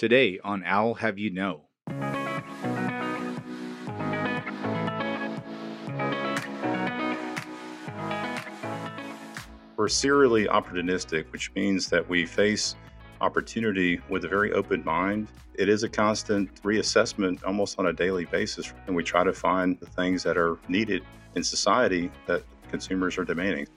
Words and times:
Today 0.00 0.40
on 0.42 0.64
I'll 0.66 0.94
Have 0.94 1.18
You 1.18 1.28
Know. 1.28 1.60
We're 9.76 9.88
serially 9.88 10.46
opportunistic, 10.46 11.30
which 11.32 11.54
means 11.54 11.90
that 11.90 12.08
we 12.08 12.24
face 12.24 12.76
opportunity 13.20 14.00
with 14.08 14.24
a 14.24 14.28
very 14.28 14.54
open 14.54 14.82
mind. 14.86 15.28
It 15.52 15.68
is 15.68 15.82
a 15.82 15.88
constant 15.90 16.62
reassessment 16.62 17.44
almost 17.44 17.78
on 17.78 17.88
a 17.88 17.92
daily 17.92 18.24
basis, 18.24 18.72
and 18.86 18.96
we 18.96 19.04
try 19.04 19.22
to 19.22 19.34
find 19.34 19.78
the 19.80 19.86
things 19.86 20.22
that 20.22 20.38
are 20.38 20.56
needed 20.66 21.02
in 21.34 21.44
society 21.44 22.10
that 22.26 22.42
consumers 22.70 23.18
are 23.18 23.24
demanding. 23.26 23.68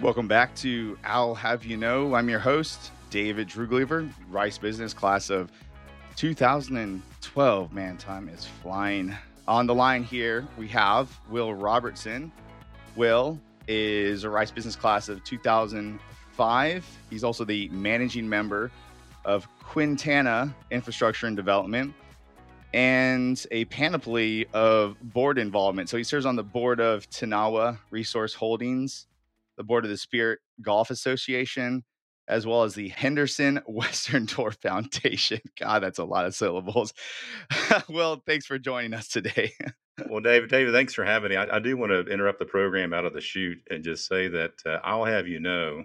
Welcome 0.00 0.28
back 0.28 0.54
to 0.56 0.96
I'll 1.02 1.34
Have 1.34 1.64
You 1.64 1.76
Know. 1.76 2.14
I'm 2.14 2.28
your 2.28 2.38
host, 2.38 2.92
David 3.14 3.48
Trugliever, 3.48 4.10
Rice 4.28 4.58
Business 4.58 4.92
Class 4.92 5.30
of 5.30 5.52
2012. 6.16 7.72
Man, 7.72 7.96
time 7.96 8.28
is 8.28 8.44
flying. 8.44 9.14
On 9.46 9.68
the 9.68 9.74
line 9.74 10.02
here, 10.02 10.44
we 10.58 10.66
have 10.66 11.16
Will 11.30 11.54
Robertson. 11.54 12.32
Will 12.96 13.38
is 13.68 14.24
a 14.24 14.28
Rice 14.28 14.50
Business 14.50 14.74
Class 14.74 15.08
of 15.08 15.22
2005. 15.22 16.98
He's 17.08 17.22
also 17.22 17.44
the 17.44 17.68
managing 17.68 18.28
member 18.28 18.72
of 19.24 19.46
Quintana 19.60 20.52
Infrastructure 20.72 21.28
and 21.28 21.36
Development 21.36 21.94
and 22.72 23.46
a 23.52 23.64
panoply 23.66 24.48
of 24.52 24.96
board 25.00 25.38
involvement. 25.38 25.88
So 25.88 25.96
he 25.96 26.02
serves 26.02 26.26
on 26.26 26.34
the 26.34 26.42
board 26.42 26.80
of 26.80 27.08
Tanawa 27.10 27.78
Resource 27.92 28.34
Holdings, 28.34 29.06
the 29.56 29.62
board 29.62 29.84
of 29.84 29.90
the 29.92 29.98
Spirit 29.98 30.40
Golf 30.60 30.90
Association, 30.90 31.84
as 32.28 32.46
well 32.46 32.62
as 32.62 32.74
the 32.74 32.88
Henderson 32.88 33.60
Western 33.66 34.26
Tour 34.26 34.52
Foundation. 34.52 35.40
God, 35.60 35.82
that's 35.82 35.98
a 35.98 36.04
lot 36.04 36.26
of 36.26 36.34
syllables. 36.34 36.92
well, 37.88 38.22
thanks 38.26 38.46
for 38.46 38.58
joining 38.58 38.94
us 38.94 39.08
today. 39.08 39.52
well, 40.08 40.20
David, 40.20 40.50
David, 40.50 40.72
thanks 40.72 40.94
for 40.94 41.04
having 41.04 41.30
me. 41.30 41.36
I, 41.36 41.56
I, 41.56 41.58
do 41.58 41.76
want 41.76 41.92
to 41.92 42.12
interrupt 42.12 42.38
the 42.38 42.44
program 42.44 42.92
out 42.92 43.04
of 43.04 43.12
the 43.12 43.20
chute 43.20 43.62
and 43.70 43.84
just 43.84 44.06
say 44.06 44.28
that 44.28 44.54
uh, 44.66 44.80
I'll 44.82 45.04
have 45.04 45.28
you 45.28 45.40
know 45.40 45.84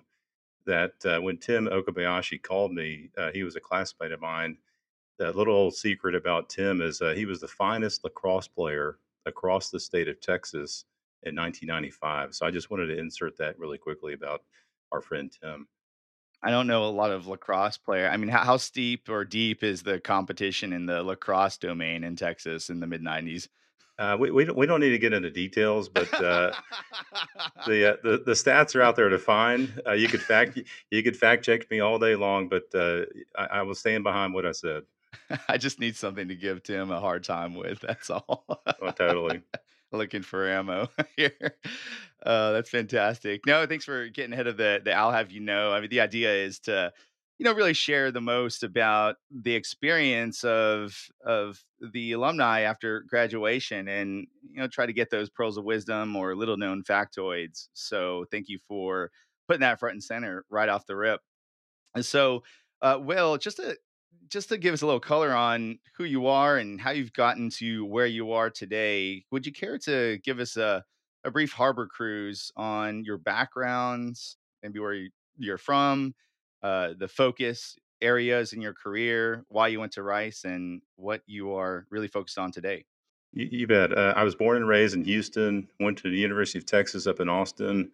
that 0.65 0.93
uh, 1.05 1.19
when 1.19 1.37
Tim 1.37 1.67
Okabayashi 1.67 2.41
called 2.41 2.73
me, 2.73 3.09
uh, 3.17 3.31
he 3.31 3.43
was 3.43 3.55
a 3.55 3.59
classmate 3.59 4.11
of 4.11 4.21
mine. 4.21 4.57
The 5.17 5.31
little 5.33 5.55
old 5.55 5.75
secret 5.75 6.15
about 6.15 6.49
Tim 6.49 6.81
is 6.81 7.01
uh, 7.01 7.13
he 7.13 7.25
was 7.25 7.41
the 7.41 7.47
finest 7.47 8.03
lacrosse 8.03 8.47
player 8.47 8.99
across 9.25 9.69
the 9.69 9.79
state 9.79 10.07
of 10.07 10.21
Texas 10.21 10.85
in 11.23 11.35
1995. 11.35 12.33
So 12.33 12.45
I 12.45 12.51
just 12.51 12.71
wanted 12.71 12.87
to 12.87 12.97
insert 12.97 13.37
that 13.37 13.59
really 13.59 13.77
quickly 13.77 14.13
about 14.13 14.43
our 14.91 15.01
friend 15.01 15.31
Tim. 15.41 15.67
I 16.41 16.51
don't 16.51 16.67
know 16.67 16.85
a 16.85 16.89
lot 16.89 17.11
of 17.11 17.27
lacrosse 17.27 17.77
player. 17.77 18.09
I 18.09 18.17
mean, 18.17 18.29
how, 18.29 18.43
how 18.43 18.57
steep 18.57 19.09
or 19.09 19.25
deep 19.25 19.63
is 19.63 19.83
the 19.83 19.99
competition 19.99 20.71
in 20.71 20.85
the 20.85 21.03
lacrosse 21.03 21.57
domain 21.57 22.03
in 22.03 22.15
Texas 22.15 22.69
in 22.69 22.79
the 22.79 22.87
mid 22.87 23.01
'90s? 23.01 23.47
Uh, 23.97 24.15
we 24.17 24.31
we 24.31 24.45
don't, 24.45 24.57
we 24.57 24.65
don't 24.65 24.79
need 24.79 24.91
to 24.91 24.97
get 24.97 25.11
into 25.11 25.29
details, 25.29 25.89
but 25.89 26.11
uh, 26.23 26.53
the, 27.67 27.91
uh, 27.91 27.97
the 28.01 28.23
the 28.25 28.31
stats 28.31 28.73
are 28.73 28.81
out 28.81 28.95
there 28.95 29.09
to 29.09 29.19
find. 29.19 29.81
Uh, 29.85 29.91
you 29.91 30.07
could 30.07 30.21
fact 30.21 30.57
you 30.89 31.03
could 31.03 31.17
fact 31.17 31.43
check 31.43 31.69
me 31.69 31.81
all 31.81 31.99
day 31.99 32.15
long, 32.15 32.47
but 32.47 32.63
uh, 32.73 33.01
I, 33.37 33.45
I 33.45 33.61
will 33.63 33.75
stand 33.75 34.05
behind 34.05 34.33
what 34.33 34.45
I 34.45 34.53
said. 34.53 34.83
I 35.49 35.57
just 35.57 35.79
need 35.79 35.97
something 35.97 36.29
to 36.29 36.35
give 36.35 36.63
Tim 36.63 36.91
a 36.91 37.01
hard 37.01 37.25
time 37.25 37.55
with. 37.55 37.81
That's 37.81 38.09
all. 38.09 38.45
oh, 38.81 38.91
totally 38.91 39.41
looking 39.91 40.21
for 40.21 40.47
ammo 40.47 40.89
here. 41.15 41.55
Uh, 42.25 42.51
that's 42.51 42.69
fantastic. 42.69 43.45
No, 43.45 43.65
thanks 43.65 43.85
for 43.85 44.07
getting 44.09 44.33
ahead 44.33 44.47
of 44.47 44.57
the 44.57 44.81
the 44.83 44.93
I'll 44.93 45.11
have 45.11 45.31
you 45.31 45.39
know. 45.39 45.71
I 45.71 45.79
mean, 45.81 45.89
the 45.89 46.01
idea 46.01 46.33
is 46.33 46.59
to 46.61 46.91
you 47.39 47.45
know 47.45 47.53
really 47.53 47.73
share 47.73 48.11
the 48.11 48.21
most 48.21 48.63
about 48.63 49.15
the 49.31 49.55
experience 49.55 50.43
of 50.43 50.95
of 51.25 51.63
the 51.93 52.11
alumni 52.11 52.61
after 52.61 53.01
graduation 53.07 53.87
and 53.87 54.27
you 54.43 54.61
know 54.61 54.67
try 54.67 54.85
to 54.85 54.93
get 54.93 55.09
those 55.09 55.29
pearls 55.29 55.57
of 55.57 55.63
wisdom 55.63 56.15
or 56.15 56.35
little 56.35 56.57
known 56.57 56.83
factoids 56.83 57.69
so 57.73 58.25
thank 58.29 58.49
you 58.49 58.59
for 58.67 59.09
putting 59.47 59.61
that 59.61 59.79
front 59.79 59.93
and 59.93 60.03
center 60.03 60.43
right 60.49 60.69
off 60.69 60.85
the 60.85 60.95
rip 60.95 61.21
and 61.95 62.05
so 62.05 62.43
uh, 62.81 62.99
will 63.01 63.37
just 63.37 63.57
to 63.57 63.75
just 64.29 64.49
to 64.49 64.57
give 64.57 64.73
us 64.73 64.81
a 64.81 64.85
little 64.85 64.99
color 64.99 65.33
on 65.33 65.79
who 65.97 66.03
you 66.03 66.27
are 66.27 66.57
and 66.57 66.79
how 66.79 66.91
you've 66.91 67.13
gotten 67.13 67.49
to 67.49 67.85
where 67.85 68.05
you 68.05 68.31
are 68.31 68.49
today, 68.49 69.25
would 69.31 69.45
you 69.45 69.51
care 69.51 69.77
to 69.79 70.19
give 70.23 70.39
us 70.39 70.55
a, 70.55 70.83
a 71.23 71.31
brief 71.31 71.51
harbor 71.51 71.87
cruise 71.87 72.51
on 72.55 73.03
your 73.03 73.17
backgrounds, 73.17 74.37
maybe 74.61 74.79
where 74.79 75.07
you're 75.37 75.57
from, 75.57 76.13
uh, 76.63 76.93
the 76.97 77.07
focus 77.07 77.75
areas 78.01 78.53
in 78.53 78.61
your 78.61 78.73
career, 78.73 79.45
why 79.49 79.67
you 79.67 79.79
went 79.79 79.91
to 79.93 80.03
Rice, 80.03 80.43
and 80.45 80.81
what 80.95 81.21
you 81.25 81.53
are 81.53 81.85
really 81.89 82.07
focused 82.07 82.37
on 82.37 82.51
today? 82.51 82.85
You, 83.33 83.47
you 83.51 83.67
bet. 83.67 83.97
Uh, 83.97 84.13
I 84.15 84.23
was 84.23 84.35
born 84.35 84.57
and 84.57 84.67
raised 84.67 84.95
in 84.95 85.03
Houston, 85.03 85.67
went 85.79 85.97
to 85.99 86.09
the 86.09 86.17
University 86.17 86.59
of 86.59 86.65
Texas 86.65 87.07
up 87.07 87.19
in 87.19 87.29
Austin. 87.29 87.91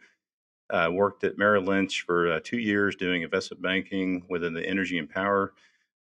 Uh, 0.72 0.90
worked 0.92 1.24
at 1.24 1.38
Merrill 1.38 1.64
Lynch 1.64 2.02
for 2.08 2.32
uh, 2.32 2.40
two 2.44 2.58
years 2.58 2.96
doing 2.96 3.22
investment 3.22 3.62
banking 3.62 4.26
within 4.30 4.54
the 4.54 4.68
energy 4.68 4.98
and 4.98 5.08
power 5.08 5.54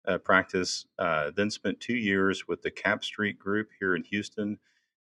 uh, 0.06 0.18
practice. 0.18 0.86
Uh, 0.98 1.30
then 1.34 1.50
spent 1.50 1.80
two 1.80 1.96
years 1.96 2.46
with 2.48 2.62
the 2.62 2.70
CapStreet 2.70 3.38
Group 3.38 3.68
here 3.78 3.94
in 3.94 4.04
Houston. 4.04 4.58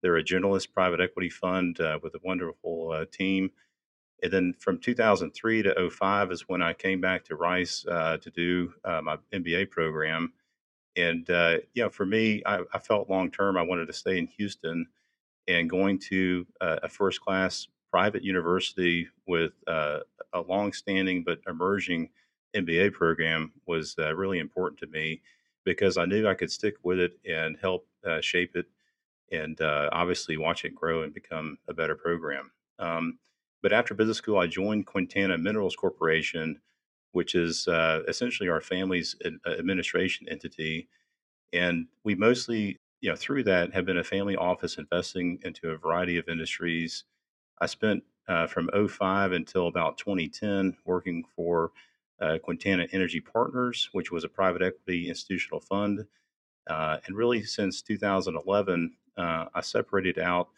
They're 0.01 0.17
a 0.17 0.23
generalist 0.23 0.73
private 0.73 0.99
equity 0.99 1.29
fund 1.29 1.79
uh, 1.79 1.99
with 2.01 2.15
a 2.15 2.19
wonderful 2.23 2.91
uh, 2.91 3.05
team. 3.11 3.51
And 4.23 4.31
then 4.31 4.53
from 4.59 4.79
2003 4.79 5.63
to 5.63 5.89
05 5.89 6.31
is 6.31 6.47
when 6.47 6.61
I 6.61 6.73
came 6.73 7.01
back 7.01 7.25
to 7.25 7.35
Rice 7.35 7.85
uh, 7.89 8.17
to 8.17 8.29
do 8.29 8.73
uh, 8.83 9.01
my 9.01 9.17
MBA 9.33 9.69
program. 9.69 10.33
And, 10.95 11.25
you 11.73 11.83
know, 11.83 11.89
for 11.89 12.05
me, 12.05 12.43
I, 12.45 12.59
I 12.73 12.79
felt 12.79 13.09
long 13.09 13.31
term 13.31 13.57
I 13.57 13.61
wanted 13.61 13.87
to 13.87 13.93
stay 13.93 14.17
in 14.17 14.27
Houston 14.27 14.87
and 15.47 15.69
going 15.69 15.99
to 16.09 16.45
a 16.59 16.89
first 16.89 17.21
class 17.21 17.67
private 17.89 18.23
university 18.23 19.07
with 19.25 19.53
a 19.67 20.01
long 20.47 20.73
standing 20.73 21.23
but 21.23 21.39
emerging 21.47 22.09
MBA 22.55 22.93
program 22.93 23.51
was 23.65 23.95
uh, 23.99 24.13
really 24.15 24.39
important 24.39 24.79
to 24.79 24.87
me 24.87 25.21
because 25.63 25.97
I 25.97 26.05
knew 26.05 26.27
I 26.27 26.33
could 26.33 26.51
stick 26.51 26.75
with 26.83 26.99
it 26.99 27.13
and 27.25 27.57
help 27.61 27.87
uh, 28.05 28.21
shape 28.21 28.55
it 28.55 28.65
and 29.31 29.59
uh, 29.61 29.89
obviously 29.91 30.37
watch 30.37 30.65
it 30.65 30.75
grow 30.75 31.03
and 31.03 31.13
become 31.13 31.57
a 31.67 31.73
better 31.73 31.95
program. 31.95 32.51
Um, 32.79 33.19
but 33.61 33.71
after 33.71 33.93
business 33.93 34.17
school, 34.17 34.39
I 34.39 34.47
joined 34.47 34.87
Quintana 34.87 35.37
Minerals 35.37 35.75
Corporation, 35.75 36.59
which 37.11 37.35
is 37.35 37.67
uh, 37.67 38.01
essentially 38.07 38.49
our 38.49 38.61
family's 38.61 39.15
administration 39.45 40.27
entity. 40.29 40.89
And 41.53 41.87
we 42.03 42.15
mostly, 42.15 42.79
you 43.01 43.09
know, 43.09 43.15
through 43.15 43.43
that 43.43 43.73
have 43.73 43.85
been 43.85 43.97
a 43.97 44.03
family 44.03 44.35
office 44.35 44.77
investing 44.77 45.39
into 45.43 45.69
a 45.69 45.77
variety 45.77 46.17
of 46.17 46.27
industries. 46.27 47.03
I 47.61 47.67
spent 47.67 48.03
uh, 48.27 48.47
from 48.47 48.69
05 48.87 49.31
until 49.31 49.67
about 49.67 49.97
2010 49.97 50.75
working 50.85 51.23
for 51.35 51.71
uh, 52.21 52.37
Quintana 52.37 52.87
Energy 52.91 53.19
Partners, 53.19 53.89
which 53.91 54.11
was 54.11 54.23
a 54.23 54.29
private 54.29 54.61
equity 54.61 55.09
institutional 55.09 55.59
fund. 55.59 56.05
Uh, 56.69 56.97
and 57.05 57.17
really, 57.17 57.43
since 57.43 57.81
2011, 57.81 58.93
uh, 59.17 59.45
I 59.53 59.61
separated 59.61 60.19
out 60.19 60.49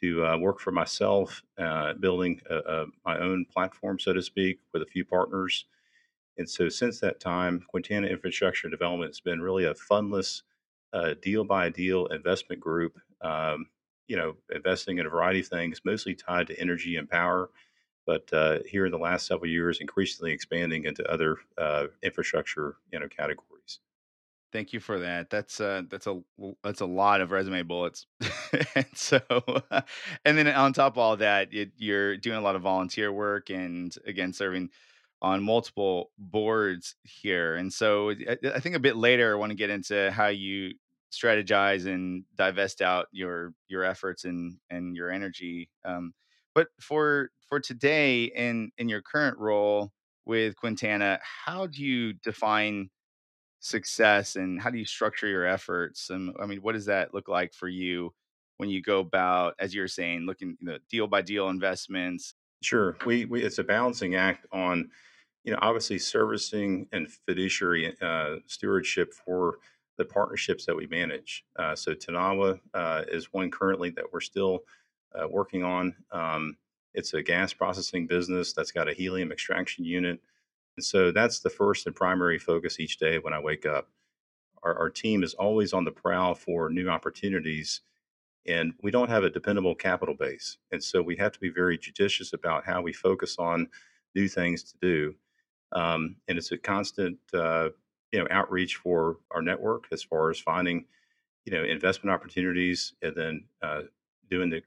to 0.00 0.26
uh, 0.26 0.36
work 0.36 0.58
for 0.58 0.72
myself, 0.72 1.42
uh, 1.56 1.94
building 1.94 2.40
a, 2.50 2.56
a, 2.56 2.86
my 3.04 3.18
own 3.18 3.46
platform, 3.46 3.98
so 3.98 4.12
to 4.12 4.20
speak, 4.20 4.58
with 4.72 4.82
a 4.82 4.86
few 4.86 5.04
partners. 5.04 5.66
And 6.36 6.50
so, 6.50 6.68
since 6.68 6.98
that 7.00 7.20
time, 7.20 7.64
Quintana 7.68 8.08
Infrastructure 8.08 8.68
Development 8.68 9.10
has 9.10 9.20
been 9.20 9.40
really 9.40 9.64
a 9.64 9.74
fundless, 9.74 10.42
deal 11.22 11.44
by 11.44 11.68
deal 11.68 12.06
investment 12.06 12.60
group. 12.60 12.98
Um, 13.20 13.66
you 14.06 14.16
know, 14.16 14.36
investing 14.54 14.98
in 14.98 15.06
a 15.06 15.10
variety 15.10 15.40
of 15.40 15.46
things, 15.46 15.80
mostly 15.84 16.14
tied 16.14 16.48
to 16.48 16.60
energy 16.60 16.96
and 16.96 17.08
power 17.08 17.50
but 18.06 18.32
uh, 18.32 18.58
here 18.66 18.86
in 18.86 18.92
the 18.92 18.98
last 18.98 19.26
several 19.26 19.50
years, 19.50 19.80
increasingly 19.80 20.32
expanding 20.32 20.84
into 20.84 21.04
other 21.10 21.36
uh, 21.58 21.86
infrastructure, 22.02 22.76
you 22.92 22.98
know, 22.98 23.08
categories. 23.08 23.80
Thank 24.52 24.72
you 24.72 24.78
for 24.78 25.00
that. 25.00 25.30
That's 25.30 25.60
uh, 25.60 25.82
that's 25.90 26.06
a 26.06 26.20
that's 26.62 26.80
a 26.80 26.86
lot 26.86 27.20
of 27.20 27.32
resume 27.32 27.62
bullets, 27.62 28.06
and 28.76 28.86
so, 28.94 29.20
and 30.24 30.38
then 30.38 30.46
on 30.46 30.72
top 30.72 30.94
of 30.94 30.98
all 30.98 31.16
that, 31.16 31.52
it, 31.52 31.72
you're 31.76 32.16
doing 32.16 32.38
a 32.38 32.40
lot 32.40 32.54
of 32.54 32.62
volunteer 32.62 33.12
work 33.12 33.50
and 33.50 33.92
again 34.06 34.32
serving 34.32 34.70
on 35.20 35.42
multiple 35.42 36.12
boards 36.18 36.94
here. 37.02 37.56
And 37.56 37.72
so, 37.72 38.10
I, 38.10 38.36
I 38.54 38.60
think 38.60 38.76
a 38.76 38.80
bit 38.80 38.94
later, 38.94 39.34
I 39.34 39.38
want 39.38 39.50
to 39.50 39.56
get 39.56 39.70
into 39.70 40.12
how 40.12 40.28
you 40.28 40.74
strategize 41.12 41.86
and 41.86 42.24
divest 42.36 42.80
out 42.80 43.06
your 43.10 43.54
your 43.66 43.82
efforts 43.82 44.24
and 44.24 44.58
and 44.70 44.94
your 44.94 45.10
energy. 45.10 45.68
Um, 45.84 46.14
but 46.54 46.68
for 46.80 47.30
for 47.48 47.60
today 47.60 48.24
in 48.24 48.70
in 48.78 48.88
your 48.88 49.02
current 49.02 49.38
role 49.38 49.92
with 50.26 50.56
Quintana, 50.56 51.20
how 51.22 51.66
do 51.66 51.82
you 51.82 52.14
define 52.14 52.90
success 53.60 54.36
and 54.36 54.60
how 54.60 54.70
do 54.70 54.78
you 54.78 54.84
structure 54.84 55.26
your 55.26 55.46
efforts? 55.46 56.10
And 56.10 56.34
I 56.40 56.46
mean, 56.46 56.60
what 56.60 56.72
does 56.72 56.86
that 56.86 57.14
look 57.14 57.28
like 57.28 57.54
for 57.54 57.68
you 57.68 58.12
when 58.58 58.68
you 58.68 58.82
go 58.82 59.00
about, 59.00 59.54
as 59.58 59.74
you're 59.74 59.88
saying, 59.88 60.22
looking 60.22 60.56
you 60.60 60.66
know, 60.66 60.78
deal 60.90 61.06
by 61.06 61.22
deal 61.22 61.48
investments? 61.48 62.34
Sure, 62.62 62.96
we, 63.04 63.24
we 63.26 63.42
it's 63.42 63.58
a 63.58 63.64
balancing 63.64 64.14
act 64.14 64.46
on 64.52 64.90
you 65.44 65.52
know, 65.52 65.58
obviously 65.60 65.98
servicing 65.98 66.86
and 66.92 67.10
fiduciary 67.26 67.94
uh, 68.00 68.36
stewardship 68.46 69.12
for 69.12 69.58
the 69.98 70.04
partnerships 70.04 70.64
that 70.66 70.74
we 70.74 70.86
manage. 70.86 71.44
Uh, 71.56 71.74
so 71.74 71.94
Tanawa 71.94 72.58
uh, 72.72 73.04
is 73.08 73.32
one 73.32 73.50
currently 73.50 73.90
that 73.90 74.06
we're 74.12 74.20
still 74.20 74.60
uh, 75.14 75.28
working 75.28 75.62
on. 75.62 75.94
Um, 76.12 76.56
it's 76.94 77.14
a 77.14 77.22
gas 77.22 77.52
processing 77.52 78.06
business 78.06 78.52
that's 78.52 78.70
got 78.70 78.88
a 78.88 78.94
helium 78.94 79.32
extraction 79.32 79.84
unit. 79.84 80.20
And 80.76 80.84
so 80.84 81.10
that's 81.10 81.40
the 81.40 81.50
first 81.50 81.86
and 81.86 81.94
primary 81.94 82.38
focus 82.38 82.80
each 82.80 82.98
day 82.98 83.18
when 83.18 83.32
I 83.32 83.40
wake 83.40 83.66
up. 83.66 83.88
Our, 84.62 84.76
our 84.78 84.90
team 84.90 85.22
is 85.22 85.34
always 85.34 85.72
on 85.72 85.84
the 85.84 85.90
prowl 85.90 86.34
for 86.34 86.70
new 86.70 86.88
opportunities, 86.88 87.82
and 88.46 88.72
we 88.82 88.90
don't 88.90 89.10
have 89.10 89.24
a 89.24 89.30
dependable 89.30 89.74
capital 89.74 90.14
base. 90.14 90.58
And 90.72 90.82
so 90.82 91.02
we 91.02 91.16
have 91.16 91.32
to 91.32 91.40
be 91.40 91.50
very 91.50 91.78
judicious 91.78 92.32
about 92.32 92.64
how 92.64 92.80
we 92.82 92.92
focus 92.92 93.36
on 93.38 93.68
new 94.14 94.28
things 94.28 94.62
to 94.62 94.78
do. 94.80 95.14
Um, 95.72 96.16
and 96.28 96.38
it's 96.38 96.52
a 96.52 96.58
constant, 96.58 97.18
uh, 97.32 97.70
you 98.12 98.20
know, 98.20 98.26
outreach 98.30 98.76
for 98.76 99.18
our 99.32 99.42
network 99.42 99.86
as 99.92 100.02
far 100.02 100.30
as 100.30 100.38
finding, 100.38 100.84
you 101.44 101.52
know, 101.52 101.64
investment 101.64 102.14
opportunities 102.14 102.94
and 103.02 103.14
then 103.16 103.44
uh, 103.62 103.82
doing 104.30 104.50
the 104.50 104.62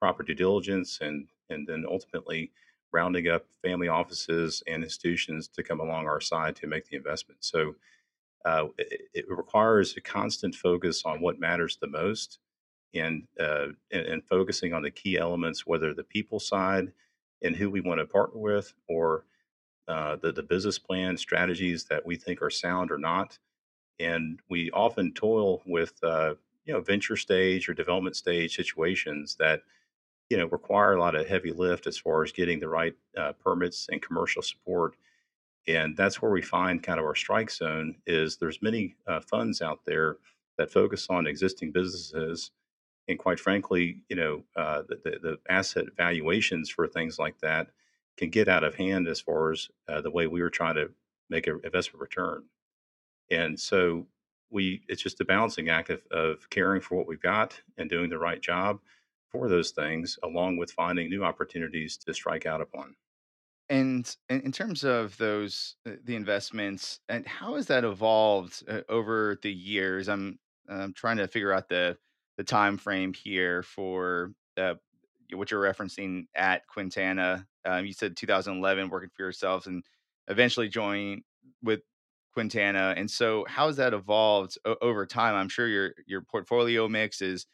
proper 0.00 0.22
due 0.22 0.34
diligence 0.34 0.98
and 1.00 1.26
and 1.50 1.66
then 1.66 1.84
ultimately 1.88 2.50
rounding 2.92 3.28
up 3.28 3.44
family 3.62 3.88
offices 3.88 4.62
and 4.66 4.82
institutions 4.82 5.48
to 5.48 5.62
come 5.62 5.80
along 5.80 6.06
our 6.06 6.20
side 6.20 6.56
to 6.56 6.66
make 6.66 6.88
the 6.88 6.96
investment. 6.96 7.38
So 7.44 7.74
uh, 8.44 8.66
it, 8.78 9.02
it, 9.12 9.24
requires 9.28 9.96
a 9.96 10.00
constant 10.00 10.54
focus 10.54 11.02
on 11.04 11.20
what 11.20 11.40
matters 11.40 11.76
the 11.80 11.88
most 11.88 12.38
and, 12.94 13.24
uh, 13.38 13.66
and, 13.92 14.06
and 14.06 14.24
focusing 14.24 14.72
on 14.72 14.82
the 14.82 14.90
key 14.90 15.18
elements, 15.18 15.66
whether 15.66 15.92
the 15.92 16.04
people 16.04 16.40
side 16.40 16.92
and 17.42 17.54
who 17.54 17.68
we 17.68 17.80
want 17.80 18.00
to 18.00 18.06
partner 18.06 18.40
with 18.40 18.72
or 18.88 19.24
uh, 19.86 20.16
the, 20.16 20.32
the 20.32 20.42
business 20.42 20.78
plan 20.78 21.16
strategies 21.16 21.84
that 21.84 22.06
we 22.06 22.16
think 22.16 22.40
are 22.40 22.50
sound 22.50 22.90
or 22.90 22.98
not. 22.98 23.38
And 24.00 24.40
we 24.48 24.70
often 24.70 25.12
toil 25.12 25.62
with, 25.66 25.92
uh, 26.02 26.34
you 26.64 26.72
know, 26.72 26.80
venture 26.80 27.16
stage 27.16 27.68
or 27.68 27.74
development 27.74 28.16
stage 28.16 28.54
situations 28.54 29.36
that 29.40 29.62
you 30.30 30.36
know 30.36 30.46
require 30.46 30.94
a 30.94 31.00
lot 31.00 31.14
of 31.14 31.26
heavy 31.26 31.52
lift 31.52 31.86
as 31.86 31.98
far 31.98 32.22
as 32.22 32.32
getting 32.32 32.58
the 32.58 32.68
right 32.68 32.94
uh, 33.16 33.32
permits 33.32 33.88
and 33.90 34.02
commercial 34.02 34.42
support 34.42 34.94
and 35.66 35.96
that's 35.96 36.22
where 36.22 36.30
we 36.30 36.42
find 36.42 36.82
kind 36.82 36.98
of 36.98 37.04
our 37.04 37.14
strike 37.14 37.50
zone 37.50 37.94
is 38.06 38.36
there's 38.36 38.62
many 38.62 38.94
uh, 39.06 39.20
funds 39.20 39.60
out 39.60 39.80
there 39.84 40.16
that 40.56 40.70
focus 40.72 41.06
on 41.10 41.26
existing 41.26 41.72
businesses 41.72 42.50
and 43.08 43.18
quite 43.18 43.40
frankly 43.40 44.02
you 44.08 44.16
know 44.16 44.42
uh, 44.56 44.82
the, 44.88 45.00
the, 45.04 45.18
the, 45.22 45.38
asset 45.48 45.86
valuations 45.96 46.70
for 46.70 46.86
things 46.86 47.18
like 47.18 47.38
that 47.40 47.68
can 48.18 48.28
get 48.28 48.48
out 48.48 48.64
of 48.64 48.74
hand 48.74 49.08
as 49.08 49.20
far 49.20 49.52
as 49.52 49.68
uh, 49.88 50.00
the 50.00 50.10
way 50.10 50.26
we 50.26 50.42
were 50.42 50.50
trying 50.50 50.74
to 50.74 50.90
make 51.30 51.46
an 51.46 51.60
investment 51.64 52.00
return. 52.00 52.42
And 53.30 53.58
so 53.58 54.06
we 54.50 54.82
it's 54.88 55.02
just 55.02 55.20
a 55.20 55.24
balancing 55.24 55.68
act 55.68 55.90
of, 55.90 56.00
of 56.10 56.50
caring 56.50 56.80
for 56.80 56.96
what 56.96 57.06
we've 57.06 57.22
got 57.22 57.60
and 57.76 57.88
doing 57.88 58.10
the 58.10 58.18
right 58.18 58.40
job 58.40 58.80
for 59.30 59.48
those 59.48 59.70
things, 59.70 60.18
along 60.22 60.56
with 60.56 60.70
finding 60.72 61.08
new 61.10 61.24
opportunities 61.24 61.96
to 61.98 62.14
strike 62.14 62.46
out 62.46 62.60
upon. 62.60 62.96
And 63.70 64.16
in, 64.30 64.50
terms 64.50 64.82
of 64.82 65.16
those 65.18 65.76
uh, 65.86 65.92
the 66.02 66.16
investments, 66.16 67.00
and 67.08 67.26
how 67.26 67.56
has 67.56 67.66
that 67.66 67.84
evolved 67.84 68.62
uh, 68.66 68.80
over 68.88 69.38
the 69.42 69.52
years? 69.52 70.08
I'm 70.08 70.38
I'm 70.68 70.94
trying 70.94 71.18
to 71.18 71.28
figure 71.28 71.52
out 71.52 71.68
the 71.68 71.98
the 72.38 72.44
time 72.44 72.78
frame 72.78 73.12
here 73.12 73.62
for 73.62 74.32
uh, 74.56 74.74
what 75.34 75.50
you're 75.50 75.62
referencing 75.62 76.28
at 76.34 76.66
Quintana. 76.66 77.46
Um, 77.66 77.84
you 77.84 77.92
said 77.92 78.16
2011, 78.16 78.88
working 78.88 79.10
for 79.14 79.22
yourselves, 79.22 79.66
and 79.66 79.84
eventually 80.28 80.68
joining 80.68 81.24
with 81.62 81.80
Quintana. 82.32 82.94
And 82.96 83.10
so, 83.10 83.44
how 83.48 83.66
has 83.66 83.76
that 83.76 83.92
evolved 83.92 84.56
o- 84.64 84.76
over 84.80 85.04
time? 85.04 85.34
I'm 85.34 85.48
sure 85.50 85.66
your 85.66 85.92
your 86.06 86.22
portfolio 86.22 86.88
mix 86.88 87.20
is 87.20 87.46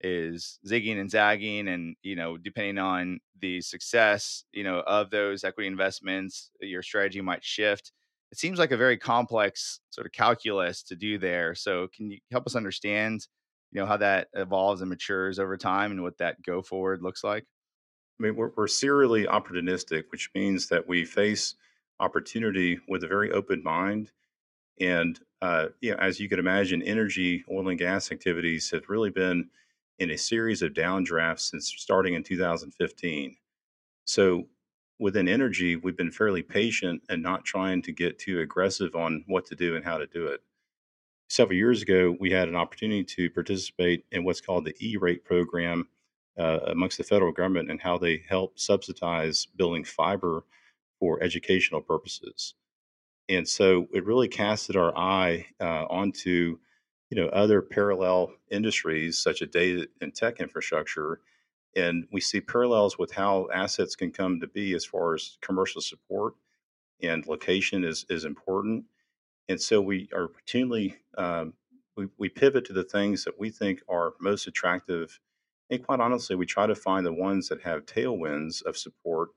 is 0.00 0.58
zigging 0.66 1.00
and 1.00 1.10
zagging 1.10 1.68
and 1.68 1.96
you 2.02 2.16
know 2.16 2.36
depending 2.36 2.78
on 2.78 3.18
the 3.40 3.60
success 3.60 4.44
you 4.52 4.62
know 4.62 4.80
of 4.80 5.10
those 5.10 5.44
equity 5.44 5.66
investments 5.66 6.50
your 6.60 6.82
strategy 6.82 7.20
might 7.20 7.44
shift. 7.44 7.92
It 8.32 8.38
seems 8.38 8.58
like 8.58 8.72
a 8.72 8.76
very 8.76 8.98
complex 8.98 9.80
sort 9.90 10.06
of 10.06 10.12
calculus 10.12 10.82
to 10.84 10.96
do 10.96 11.18
there 11.18 11.54
so 11.54 11.88
can 11.94 12.10
you 12.10 12.18
help 12.30 12.46
us 12.46 12.56
understand 12.56 13.26
you 13.72 13.80
know 13.80 13.86
how 13.86 13.96
that 13.96 14.28
evolves 14.34 14.80
and 14.80 14.90
matures 14.90 15.38
over 15.38 15.56
time 15.56 15.90
and 15.90 16.02
what 16.02 16.18
that 16.18 16.42
go 16.42 16.62
forward 16.62 17.02
looks 17.02 17.24
like? 17.24 17.44
I 18.20 18.22
mean 18.22 18.36
we're, 18.36 18.52
we're 18.56 18.68
serially 18.68 19.24
opportunistic 19.24 20.04
which 20.10 20.30
means 20.34 20.68
that 20.68 20.86
we 20.86 21.04
face 21.04 21.54
opportunity 22.00 22.78
with 22.88 23.02
a 23.02 23.08
very 23.08 23.32
open 23.32 23.62
mind 23.62 24.12
and 24.80 25.18
uh, 25.42 25.66
you 25.80 25.90
know, 25.90 25.98
as 25.98 26.18
you 26.18 26.28
can 26.28 26.38
imagine 26.38 26.82
energy 26.82 27.44
oil 27.50 27.68
and 27.68 27.78
gas 27.78 28.10
activities 28.10 28.70
have 28.70 28.88
really 28.88 29.10
been 29.10 29.48
in 29.98 30.10
a 30.10 30.18
series 30.18 30.62
of 30.62 30.72
downdrafts 30.72 31.50
since 31.50 31.72
starting 31.76 32.14
in 32.14 32.22
2015. 32.22 33.36
So 34.04 34.44
within 34.98 35.28
energy, 35.28 35.76
we've 35.76 35.96
been 35.96 36.10
fairly 36.10 36.42
patient 36.42 37.02
and 37.08 37.22
not 37.22 37.44
trying 37.44 37.82
to 37.82 37.92
get 37.92 38.18
too 38.18 38.40
aggressive 38.40 38.94
on 38.94 39.24
what 39.26 39.46
to 39.46 39.54
do 39.54 39.76
and 39.76 39.84
how 39.84 39.98
to 39.98 40.06
do 40.06 40.26
it. 40.26 40.40
Several 41.28 41.56
years 41.56 41.82
ago, 41.82 42.16
we 42.20 42.30
had 42.30 42.48
an 42.48 42.54
opportunity 42.56 43.02
to 43.02 43.30
participate 43.30 44.04
in 44.12 44.24
what's 44.24 44.40
called 44.40 44.64
the 44.64 44.76
E 44.80 44.96
rate 44.96 45.24
program 45.24 45.88
uh, 46.38 46.60
amongst 46.66 46.98
the 46.98 47.04
federal 47.04 47.32
government 47.32 47.70
and 47.70 47.80
how 47.80 47.98
they 47.98 48.22
help 48.28 48.58
subsidize 48.58 49.46
building 49.56 49.84
fiber 49.84 50.44
for 51.00 51.22
educational 51.22 51.80
purposes. 51.80 52.54
And 53.28 53.48
so 53.48 53.88
it 53.92 54.04
really 54.04 54.28
casted 54.28 54.76
our 54.76 54.96
eye 54.96 55.46
uh, 55.60 55.86
onto 55.86 56.58
you 57.10 57.16
know 57.16 57.28
other 57.28 57.62
parallel 57.62 58.32
industries 58.50 59.18
such 59.18 59.42
as 59.42 59.48
data 59.48 59.88
and 60.00 60.14
tech 60.14 60.40
infrastructure 60.40 61.20
and 61.76 62.06
we 62.10 62.20
see 62.20 62.40
parallels 62.40 62.98
with 62.98 63.12
how 63.12 63.48
assets 63.52 63.94
can 63.94 64.10
come 64.10 64.40
to 64.40 64.46
be 64.46 64.74
as 64.74 64.84
far 64.84 65.14
as 65.14 65.36
commercial 65.42 65.80
support 65.80 66.34
and 67.02 67.26
location 67.26 67.84
is 67.84 68.06
is 68.08 68.24
important. 68.24 68.84
And 69.48 69.60
so 69.60 69.80
we 69.80 70.08
are 70.12 70.28
routinely 70.28 70.96
um, 71.16 71.52
we, 71.96 72.08
we 72.18 72.28
pivot 72.28 72.64
to 72.66 72.72
the 72.72 72.84
things 72.84 73.24
that 73.24 73.38
we 73.38 73.50
think 73.50 73.80
are 73.88 74.14
most 74.20 74.46
attractive 74.46 75.20
and 75.70 75.84
quite 75.84 76.00
honestly 76.00 76.36
we 76.36 76.46
try 76.46 76.66
to 76.66 76.74
find 76.74 77.04
the 77.04 77.12
ones 77.12 77.48
that 77.48 77.62
have 77.62 77.86
tailwinds 77.86 78.62
of 78.64 78.76
support 78.76 79.30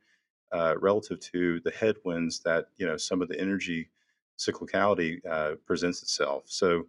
uh, 0.52 0.76
relative 0.80 1.20
to 1.20 1.60
the 1.62 1.72
headwinds 1.72 2.40
that 2.40 2.68
you 2.78 2.88
know 2.88 2.98
some 2.98 3.22
of 3.22 3.28
the 3.28 3.40
energy 3.40 3.90
cyclicality 4.38 5.20
uh, 5.30 5.56
presents 5.66 6.02
itself. 6.02 6.44
So 6.46 6.86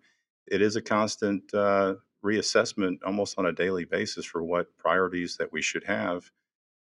it 0.47 0.63
is 0.63 0.77
a 0.77 0.83
constant 0.83 1.53
uh, 1.55 1.95
reassessment 2.25 2.99
almost 3.05 3.39
on 3.39 3.47
a 3.47 3.53
daily 3.53 3.85
basis 3.85 4.25
for 4.25 4.43
what 4.43 4.77
priorities 4.79 5.37
that 5.37 5.53
we 5.53 5.63
should 5.63 5.85
have. 5.85 6.31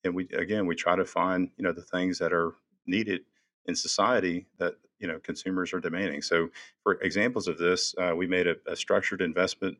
And 0.03 0.15
we 0.15 0.27
again 0.33 0.65
we 0.65 0.75
try 0.75 0.95
to 0.95 1.05
find 1.05 1.49
you 1.57 1.63
know 1.63 1.73
the 1.73 1.81
things 1.81 2.19
that 2.19 2.33
are 2.33 2.53
needed 2.85 3.21
in 3.65 3.75
society 3.75 4.47
that 4.57 4.75
you 4.99 5.07
know 5.07 5.19
consumers 5.19 5.73
are 5.73 5.79
demanding. 5.79 6.21
So 6.21 6.49
for 6.83 6.93
examples 7.01 7.47
of 7.47 7.57
this 7.57 7.93
uh, 7.97 8.13
we 8.15 8.25
made 8.25 8.47
a, 8.47 8.55
a, 8.65 8.75
structured 8.75 9.21
investment 9.21 9.77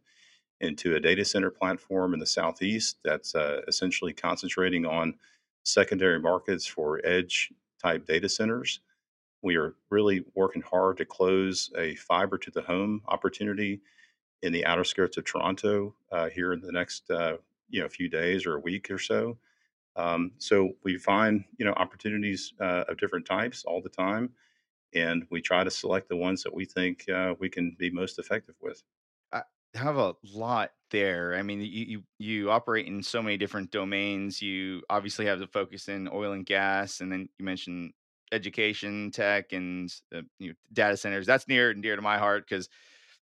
into 0.60 0.96
a 0.96 1.00
data 1.00 1.24
center 1.24 1.50
platform 1.50 2.14
in 2.14 2.20
the 2.20 2.26
southeast 2.26 2.98
that's 3.04 3.34
uh, 3.34 3.62
essentially 3.68 4.12
concentrating 4.12 4.86
on 4.86 5.16
secondary 5.64 6.20
markets 6.20 6.66
for 6.66 7.00
edge 7.06 7.52
type 7.82 8.06
data 8.06 8.28
centers 8.28 8.82
we 9.42 9.56
are 9.56 9.76
really 9.90 10.26
working 10.36 10.62
hard 10.62 10.98
to 10.98 11.06
close 11.06 11.72
a 11.78 11.96
fiber 11.96 12.38
to 12.38 12.52
the 12.52 12.62
home 12.62 13.02
opportunity 13.08 13.82
in 14.42 14.54
the 14.54 14.66
outer 14.66 14.84
skirts 14.84 15.18
of 15.18 15.26
Toronto 15.26 15.96
uh, 16.12 16.30
here 16.30 16.54
in 16.54 16.62
the 16.62 16.72
next 16.72 17.10
uh, 17.10 17.38
you 17.70 17.82
know 17.82 17.88
few 17.90 18.10
days 18.10 18.46
or 18.46 18.56
a 18.56 18.60
week 18.60 18.90
or 18.90 19.00
so. 19.00 19.38
Um, 19.96 20.32
so 20.38 20.72
we 20.84 20.98
find 20.98 21.44
you 21.58 21.66
know 21.66 21.74
opportunities 21.74 22.54
uh, 22.60 22.86
of 22.88 22.98
different 22.98 23.26
types 23.26 23.64
all 23.66 23.82
the 23.82 23.90
time, 23.90 24.32
and 24.94 25.26
we 25.30 25.42
try 25.42 25.64
to 25.64 25.72
select 25.72 26.10
the 26.10 26.18
ones 26.18 26.44
that 26.44 26.54
we 26.54 26.66
think 26.66 27.08
uh, 27.10 27.36
we 27.40 27.50
can 27.50 27.76
be 27.78 27.90
most 27.90 28.20
effective 28.20 28.56
with. 28.62 28.84
I 29.32 29.44
have 29.76 29.98
a 29.98 30.16
lot 30.34 30.72
there. 30.90 31.36
I 31.36 31.44
mean, 31.44 31.62
you, 31.62 31.68
you 31.68 32.04
you 32.18 32.52
operate 32.52 32.88
in 32.88 33.04
so 33.04 33.22
many 33.22 33.38
different 33.38 33.72
domains. 33.72 34.42
You 34.42 34.82
obviously 34.90 35.26
have 35.26 35.40
the 35.40 35.48
focus 35.48 35.88
in 35.88 36.10
oil 36.12 36.34
and 36.34 36.46
gas, 36.46 37.02
and 37.02 37.12
then 37.12 37.30
you 37.38 37.46
mentioned 37.46 37.94
education 38.32 39.12
tech 39.12 39.54
and 39.54 39.92
uh, 40.16 40.22
you 40.40 40.50
know, 40.50 40.56
data 40.74 40.98
centers. 40.98 41.26
That's 41.26 41.48
near 41.48 41.72
and 41.72 41.82
dear 41.82 41.96
to 41.96 42.02
my 42.02 42.18
heart 42.18 42.46
because 42.48 42.70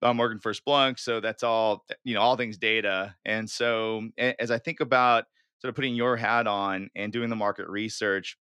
I'm 0.02 0.18
working 0.18 0.38
for 0.40 0.52
Splunk, 0.52 0.98
so 0.98 1.20
that's 1.20 1.42
all 1.42 1.84
eh, 1.90 1.94
you 2.04 2.14
know, 2.14 2.20
all 2.20 2.36
things 2.36 2.58
data. 2.58 3.16
And 3.24 3.48
so 3.48 4.08
as 4.18 4.50
I 4.50 4.58
think 4.58 4.80
about 4.80 5.24
sort 5.60 5.70
of 5.70 5.74
putting 5.74 5.94
your 5.94 6.16
hat 6.16 6.46
on 6.46 6.88
and 6.94 7.12
doing 7.12 7.30
the 7.30 7.36
market 7.36 7.68
research, 7.68 8.36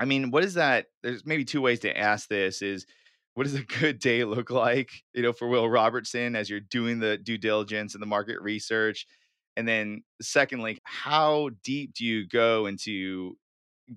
I 0.00 0.04
mean, 0.04 0.30
what 0.30 0.44
is 0.44 0.54
that? 0.54 0.86
There's 1.02 1.26
maybe 1.26 1.44
two 1.44 1.60
ways 1.60 1.80
to 1.80 1.96
ask 1.96 2.28
this: 2.28 2.62
is 2.62 2.86
what 3.34 3.44
does 3.44 3.54
a 3.54 3.62
good 3.64 3.98
day 3.98 4.24
look 4.24 4.50
like, 4.50 4.90
you 5.14 5.22
know, 5.22 5.32
for 5.32 5.48
Will 5.48 5.68
Robertson 5.68 6.36
as 6.36 6.50
you're 6.50 6.60
doing 6.60 6.98
the 7.00 7.16
due 7.18 7.38
diligence 7.38 7.94
and 7.94 8.02
the 8.02 8.06
market 8.06 8.40
research? 8.40 9.06
And 9.56 9.66
then 9.66 10.02
secondly, 10.22 10.78
how 10.84 11.50
deep 11.64 11.94
do 11.94 12.04
you 12.04 12.26
go 12.28 12.66
into 12.66 13.36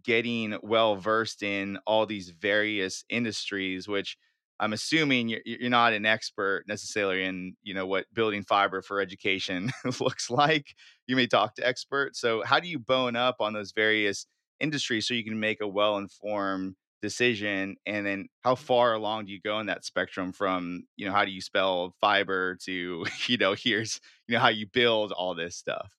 getting 0.03 0.57
well 0.61 0.95
versed 0.95 1.43
in 1.43 1.77
all 1.85 2.05
these 2.05 2.29
various 2.29 3.03
industries, 3.09 3.87
which 3.87 4.17
I'm 4.61 4.73
assuming 4.73 5.29
you're, 5.29 5.41
you're 5.43 5.69
not 5.71 5.93
an 5.93 6.05
expert 6.05 6.65
necessarily 6.67 7.23
in, 7.23 7.55
you 7.63 7.73
know, 7.73 7.87
what 7.87 8.05
building 8.13 8.43
fiber 8.43 8.83
for 8.83 9.01
education 9.01 9.71
looks 9.99 10.29
like. 10.29 10.75
You 11.07 11.15
may 11.15 11.25
talk 11.25 11.55
to 11.55 11.67
experts. 11.67 12.21
So, 12.21 12.43
how 12.43 12.59
do 12.59 12.67
you 12.67 12.77
bone 12.77 13.15
up 13.15 13.37
on 13.39 13.53
those 13.53 13.71
various 13.71 14.27
industries 14.59 15.07
so 15.07 15.15
you 15.15 15.23
can 15.23 15.39
make 15.39 15.61
a 15.61 15.67
well 15.67 15.97
informed 15.97 16.75
decision? 17.01 17.77
And 17.87 18.05
then, 18.05 18.27
how 18.41 18.53
far 18.53 18.93
along 18.93 19.25
do 19.25 19.31
you 19.31 19.41
go 19.43 19.59
in 19.59 19.65
that 19.65 19.83
spectrum 19.83 20.31
from, 20.31 20.83
you 20.95 21.07
know, 21.07 21.11
how 21.11 21.25
do 21.25 21.31
you 21.31 21.41
spell 21.41 21.95
fiber 21.99 22.55
to, 22.65 23.05
you 23.27 23.37
know, 23.37 23.55
here's, 23.57 23.99
you 24.27 24.35
know, 24.35 24.41
how 24.41 24.49
you 24.49 24.67
build 24.67 25.11
all 25.11 25.33
this 25.33 25.55
stuff? 25.55 25.91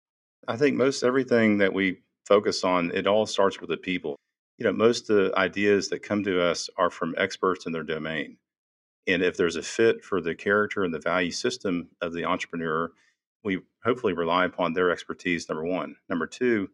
I 0.46 0.56
think 0.56 0.76
most 0.76 1.02
everything 1.02 1.58
that 1.58 1.72
we 1.72 1.98
focus 2.26 2.64
on, 2.64 2.90
it 2.94 3.06
all 3.06 3.26
starts 3.26 3.60
with 3.60 3.70
the 3.70 3.76
people. 3.76 4.16
You 4.58 4.66
know, 4.66 4.72
most 4.72 5.10
of 5.10 5.16
the 5.16 5.38
ideas 5.38 5.88
that 5.88 6.02
come 6.02 6.22
to 6.24 6.40
us 6.42 6.68
are 6.76 6.90
from 6.90 7.14
experts 7.18 7.66
in 7.66 7.72
their 7.72 7.82
domain. 7.82 8.36
And 9.06 9.22
if 9.22 9.36
there's 9.36 9.56
a 9.56 9.62
fit 9.62 10.04
for 10.04 10.20
the 10.20 10.34
character 10.34 10.84
and 10.84 10.94
the 10.94 11.00
value 11.00 11.32
system 11.32 11.88
of 12.00 12.12
the 12.12 12.24
entrepreneur, 12.24 12.92
we 13.42 13.60
hopefully 13.84 14.12
rely 14.12 14.44
upon 14.44 14.72
their 14.72 14.90
expertise, 14.90 15.48
number 15.48 15.64
one. 15.64 15.96
Number 16.08 16.26
two, 16.26 16.68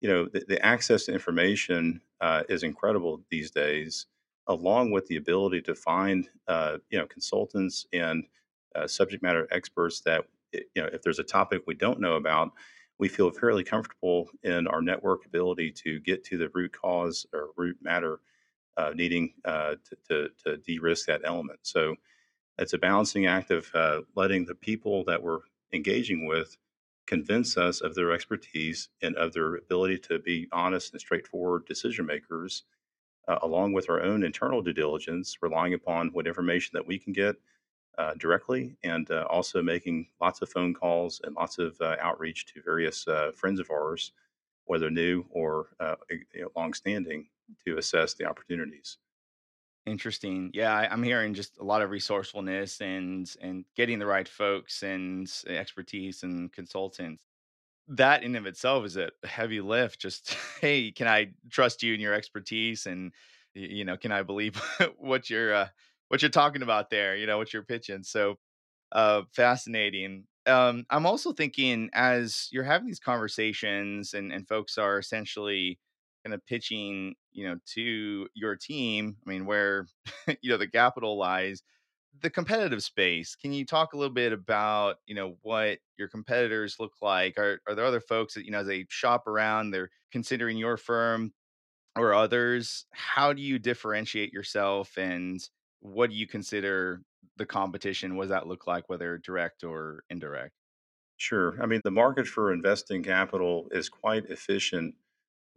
you 0.00 0.08
know, 0.08 0.26
the, 0.26 0.44
the 0.48 0.64
access 0.64 1.04
to 1.04 1.12
information 1.12 2.00
uh, 2.20 2.44
is 2.48 2.62
incredible 2.62 3.20
these 3.30 3.50
days, 3.50 4.06
along 4.46 4.92
with 4.92 5.06
the 5.06 5.16
ability 5.16 5.60
to 5.62 5.74
find, 5.74 6.28
uh, 6.48 6.78
you 6.88 6.98
know, 6.98 7.06
consultants 7.06 7.86
and 7.92 8.24
uh, 8.74 8.86
subject 8.86 9.22
matter 9.22 9.46
experts 9.50 10.00
that, 10.00 10.24
you 10.52 10.62
know, 10.76 10.88
if 10.92 11.02
there's 11.02 11.18
a 11.18 11.24
topic 11.24 11.62
we 11.66 11.74
don't 11.74 12.00
know 12.00 12.14
about, 12.14 12.52
we 12.98 13.08
feel 13.08 13.30
fairly 13.30 13.64
comfortable 13.64 14.28
in 14.42 14.66
our 14.66 14.80
network 14.80 15.26
ability 15.26 15.70
to 15.70 16.00
get 16.00 16.24
to 16.24 16.38
the 16.38 16.48
root 16.54 16.72
cause 16.72 17.26
or 17.32 17.48
root 17.56 17.76
matter 17.82 18.20
uh, 18.76 18.92
needing 18.94 19.32
uh, 19.44 19.74
to, 19.84 19.96
to, 20.08 20.28
to 20.44 20.56
de-risk 20.58 21.06
that 21.06 21.22
element. 21.24 21.58
So 21.62 21.96
it's 22.58 22.72
a 22.72 22.78
balancing 22.78 23.26
act 23.26 23.50
of 23.50 23.68
uh, 23.74 24.00
letting 24.14 24.44
the 24.44 24.54
people 24.54 25.04
that 25.04 25.22
we're 25.22 25.40
engaging 25.72 26.26
with 26.26 26.56
convince 27.06 27.56
us 27.56 27.80
of 27.80 27.94
their 27.94 28.12
expertise 28.12 28.88
and 29.02 29.14
of 29.16 29.32
their 29.32 29.56
ability 29.56 29.98
to 29.98 30.18
be 30.18 30.48
honest 30.52 30.92
and 30.92 31.00
straightforward 31.00 31.64
decision 31.66 32.06
makers, 32.06 32.64
uh, 33.28 33.38
along 33.42 33.72
with 33.72 33.88
our 33.88 34.02
own 34.02 34.24
internal 34.24 34.62
due 34.62 34.72
diligence, 34.72 35.36
relying 35.40 35.74
upon 35.74 36.08
what 36.08 36.26
information 36.26 36.72
that 36.74 36.86
we 36.86 36.98
can 36.98 37.12
get 37.12 37.36
uh, 37.98 38.14
directly, 38.14 38.76
and 38.82 39.10
uh, 39.10 39.26
also 39.30 39.62
making 39.62 40.08
lots 40.20 40.42
of 40.42 40.48
phone 40.50 40.74
calls 40.74 41.20
and 41.24 41.34
lots 41.36 41.58
of 41.58 41.80
uh, 41.80 41.96
outreach 42.00 42.46
to 42.46 42.62
various 42.62 43.06
uh, 43.08 43.32
friends 43.32 43.60
of 43.60 43.70
ours, 43.70 44.12
whether 44.64 44.90
new 44.90 45.26
or 45.30 45.70
uh, 45.80 45.96
you 46.10 46.42
know, 46.42 46.50
longstanding, 46.56 47.28
to 47.64 47.78
assess 47.78 48.14
the 48.14 48.24
opportunities. 48.24 48.98
Interesting. 49.86 50.50
Yeah, 50.52 50.74
I, 50.74 50.92
I'm 50.92 51.02
hearing 51.04 51.32
just 51.32 51.58
a 51.58 51.64
lot 51.64 51.80
of 51.80 51.90
resourcefulness 51.90 52.80
and 52.80 53.32
and 53.40 53.64
getting 53.76 54.00
the 54.00 54.06
right 54.06 54.26
folks 54.26 54.82
and 54.82 55.30
expertise 55.46 56.24
and 56.24 56.52
consultants. 56.52 57.22
That 57.88 58.24
in 58.24 58.34
of 58.34 58.46
itself 58.46 58.84
is 58.84 58.96
a 58.96 59.12
heavy 59.24 59.60
lift. 59.60 60.00
Just 60.00 60.34
hey, 60.60 60.90
can 60.90 61.06
I 61.06 61.34
trust 61.50 61.82
you 61.84 61.92
and 61.92 62.02
your 62.02 62.14
expertise? 62.14 62.86
And 62.86 63.12
you 63.54 63.84
know, 63.84 63.96
can 63.96 64.12
I 64.12 64.22
believe 64.22 64.56
what 64.98 65.30
you're 65.30 65.54
uh, 65.54 65.68
what 66.08 66.22
you're 66.22 66.30
talking 66.30 66.62
about 66.62 66.90
there? 66.90 67.16
You 67.16 67.26
know, 67.26 67.38
what 67.38 67.52
you're 67.52 67.64
pitching. 67.64 68.02
So 68.02 68.36
uh, 68.92 69.22
fascinating. 69.32 70.24
Um, 70.46 70.84
I'm 70.90 71.06
also 71.06 71.32
thinking 71.32 71.90
as 71.92 72.48
you're 72.52 72.64
having 72.64 72.86
these 72.86 73.00
conversations 73.00 74.14
and, 74.14 74.32
and 74.32 74.46
folks 74.46 74.78
are 74.78 74.98
essentially 74.98 75.78
kind 76.24 76.34
of 76.34 76.44
pitching, 76.46 77.14
you 77.32 77.48
know, 77.48 77.56
to 77.74 78.28
your 78.34 78.56
team. 78.56 79.16
I 79.26 79.30
mean, 79.30 79.46
where 79.46 79.86
you 80.40 80.50
know 80.50 80.56
the 80.56 80.68
capital 80.68 81.18
lies, 81.18 81.62
the 82.22 82.30
competitive 82.30 82.82
space. 82.82 83.36
Can 83.36 83.52
you 83.52 83.64
talk 83.64 83.92
a 83.92 83.96
little 83.96 84.14
bit 84.14 84.32
about 84.32 84.96
you 85.06 85.14
know 85.14 85.36
what 85.42 85.78
your 85.98 86.08
competitors 86.08 86.76
look 86.80 86.94
like? 87.02 87.38
Are 87.38 87.60
are 87.68 87.74
there 87.74 87.84
other 87.84 88.00
folks 88.00 88.34
that 88.34 88.44
you 88.44 88.50
know 88.52 88.60
as 88.60 88.66
they 88.66 88.86
shop 88.88 89.26
around, 89.26 89.70
they're 89.70 89.90
considering 90.12 90.58
your 90.58 90.76
firm 90.76 91.32
or 91.96 92.14
others? 92.14 92.86
How 92.92 93.32
do 93.32 93.42
you 93.42 93.58
differentiate 93.58 94.32
yourself 94.32 94.96
and 94.96 95.40
what 95.80 96.10
do 96.10 96.16
you 96.16 96.26
consider 96.26 97.02
the 97.36 97.46
competition? 97.46 98.16
What 98.16 98.24
does 98.24 98.30
that 98.30 98.46
look 98.46 98.66
like, 98.66 98.88
whether 98.88 99.18
direct 99.18 99.64
or 99.64 100.04
indirect? 100.10 100.52
Sure. 101.16 101.60
I 101.62 101.66
mean, 101.66 101.80
the 101.84 101.90
market 101.90 102.26
for 102.26 102.52
investing 102.52 103.02
capital 103.02 103.68
is 103.70 103.88
quite 103.88 104.26
efficient 104.26 104.94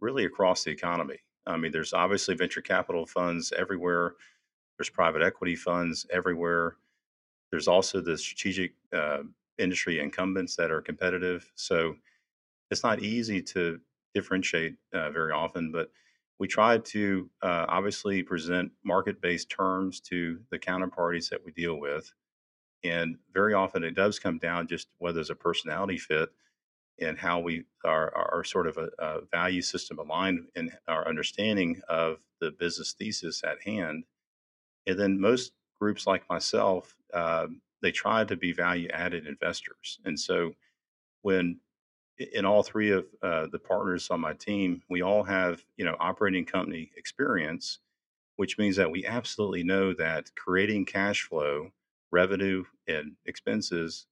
really 0.00 0.24
across 0.24 0.64
the 0.64 0.70
economy. 0.70 1.18
I 1.46 1.56
mean, 1.56 1.72
there's 1.72 1.92
obviously 1.92 2.34
venture 2.34 2.62
capital 2.62 3.06
funds 3.06 3.52
everywhere, 3.56 4.14
there's 4.78 4.90
private 4.90 5.22
equity 5.22 5.56
funds 5.56 6.06
everywhere. 6.10 6.76
There's 7.50 7.68
also 7.68 8.00
the 8.00 8.16
strategic 8.16 8.74
uh, 8.92 9.24
industry 9.58 10.00
incumbents 10.00 10.56
that 10.56 10.70
are 10.70 10.80
competitive. 10.80 11.50
So 11.54 11.96
it's 12.70 12.82
not 12.84 13.02
easy 13.02 13.42
to 13.42 13.80
differentiate 14.14 14.76
uh, 14.92 15.10
very 15.10 15.32
often, 15.32 15.72
but 15.72 15.90
we 16.40 16.48
try 16.48 16.78
to 16.78 17.28
uh, 17.42 17.66
obviously 17.68 18.22
present 18.22 18.72
market 18.82 19.20
based 19.20 19.50
terms 19.50 20.00
to 20.00 20.40
the 20.50 20.58
counterparties 20.58 21.28
that 21.28 21.44
we 21.44 21.52
deal 21.52 21.78
with. 21.78 22.12
And 22.82 23.18
very 23.34 23.52
often 23.52 23.84
it 23.84 23.94
does 23.94 24.18
come 24.18 24.38
down 24.38 24.66
just 24.66 24.88
whether 24.98 25.16
there's 25.16 25.28
a 25.28 25.34
personality 25.34 25.98
fit 25.98 26.30
and 26.98 27.18
how 27.18 27.40
we 27.40 27.64
are, 27.84 28.10
are 28.16 28.42
sort 28.42 28.66
of 28.66 28.78
a, 28.78 28.88
a 28.98 29.20
value 29.30 29.60
system 29.60 29.98
aligned 29.98 30.46
in 30.56 30.72
our 30.88 31.06
understanding 31.06 31.78
of 31.90 32.16
the 32.40 32.50
business 32.52 32.94
thesis 32.98 33.42
at 33.44 33.60
hand. 33.62 34.04
And 34.86 34.98
then 34.98 35.20
most 35.20 35.52
groups 35.78 36.06
like 36.06 36.28
myself, 36.30 36.96
um, 37.12 37.60
they 37.82 37.90
try 37.90 38.24
to 38.24 38.36
be 38.36 38.52
value 38.52 38.88
added 38.94 39.26
investors. 39.26 39.98
And 40.06 40.18
so 40.18 40.52
when 41.20 41.60
in 42.20 42.44
all 42.44 42.62
three 42.62 42.90
of 42.90 43.06
uh, 43.22 43.46
the 43.52 43.58
partners 43.58 44.10
on 44.10 44.20
my 44.20 44.34
team, 44.34 44.82
we 44.90 45.02
all 45.02 45.24
have 45.24 45.64
you 45.76 45.84
know 45.84 45.96
operating 46.00 46.44
company 46.44 46.90
experience, 46.96 47.80
which 48.36 48.58
means 48.58 48.76
that 48.76 48.90
we 48.90 49.06
absolutely 49.06 49.64
know 49.64 49.94
that 49.94 50.30
creating 50.36 50.86
cash 50.86 51.22
flow, 51.24 51.72
revenue, 52.12 52.64
and 52.88 53.16
expenses 53.26 54.06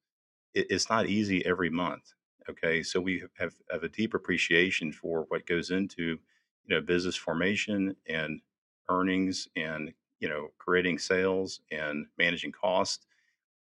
it, 0.55 0.67
it's 0.71 0.91
not 0.91 1.07
easy 1.07 1.45
every 1.47 1.71
month. 1.71 2.15
Okay, 2.49 2.83
so 2.83 3.01
we 3.01 3.23
have, 3.39 3.55
have 3.71 3.83
a 3.83 3.89
deep 3.89 4.15
appreciation 4.15 4.93
for 4.93 5.27
what 5.29 5.47
goes 5.47 5.71
into 5.71 6.03
you 6.67 6.75
know 6.75 6.81
business 6.81 7.17
formation 7.17 7.95
and 8.09 8.41
earnings 8.89 9.49
and 9.57 9.93
you 10.21 10.29
know 10.29 10.49
creating 10.59 10.99
sales 10.99 11.61
and 11.71 12.07
managing 12.19 12.53
cost 12.53 13.07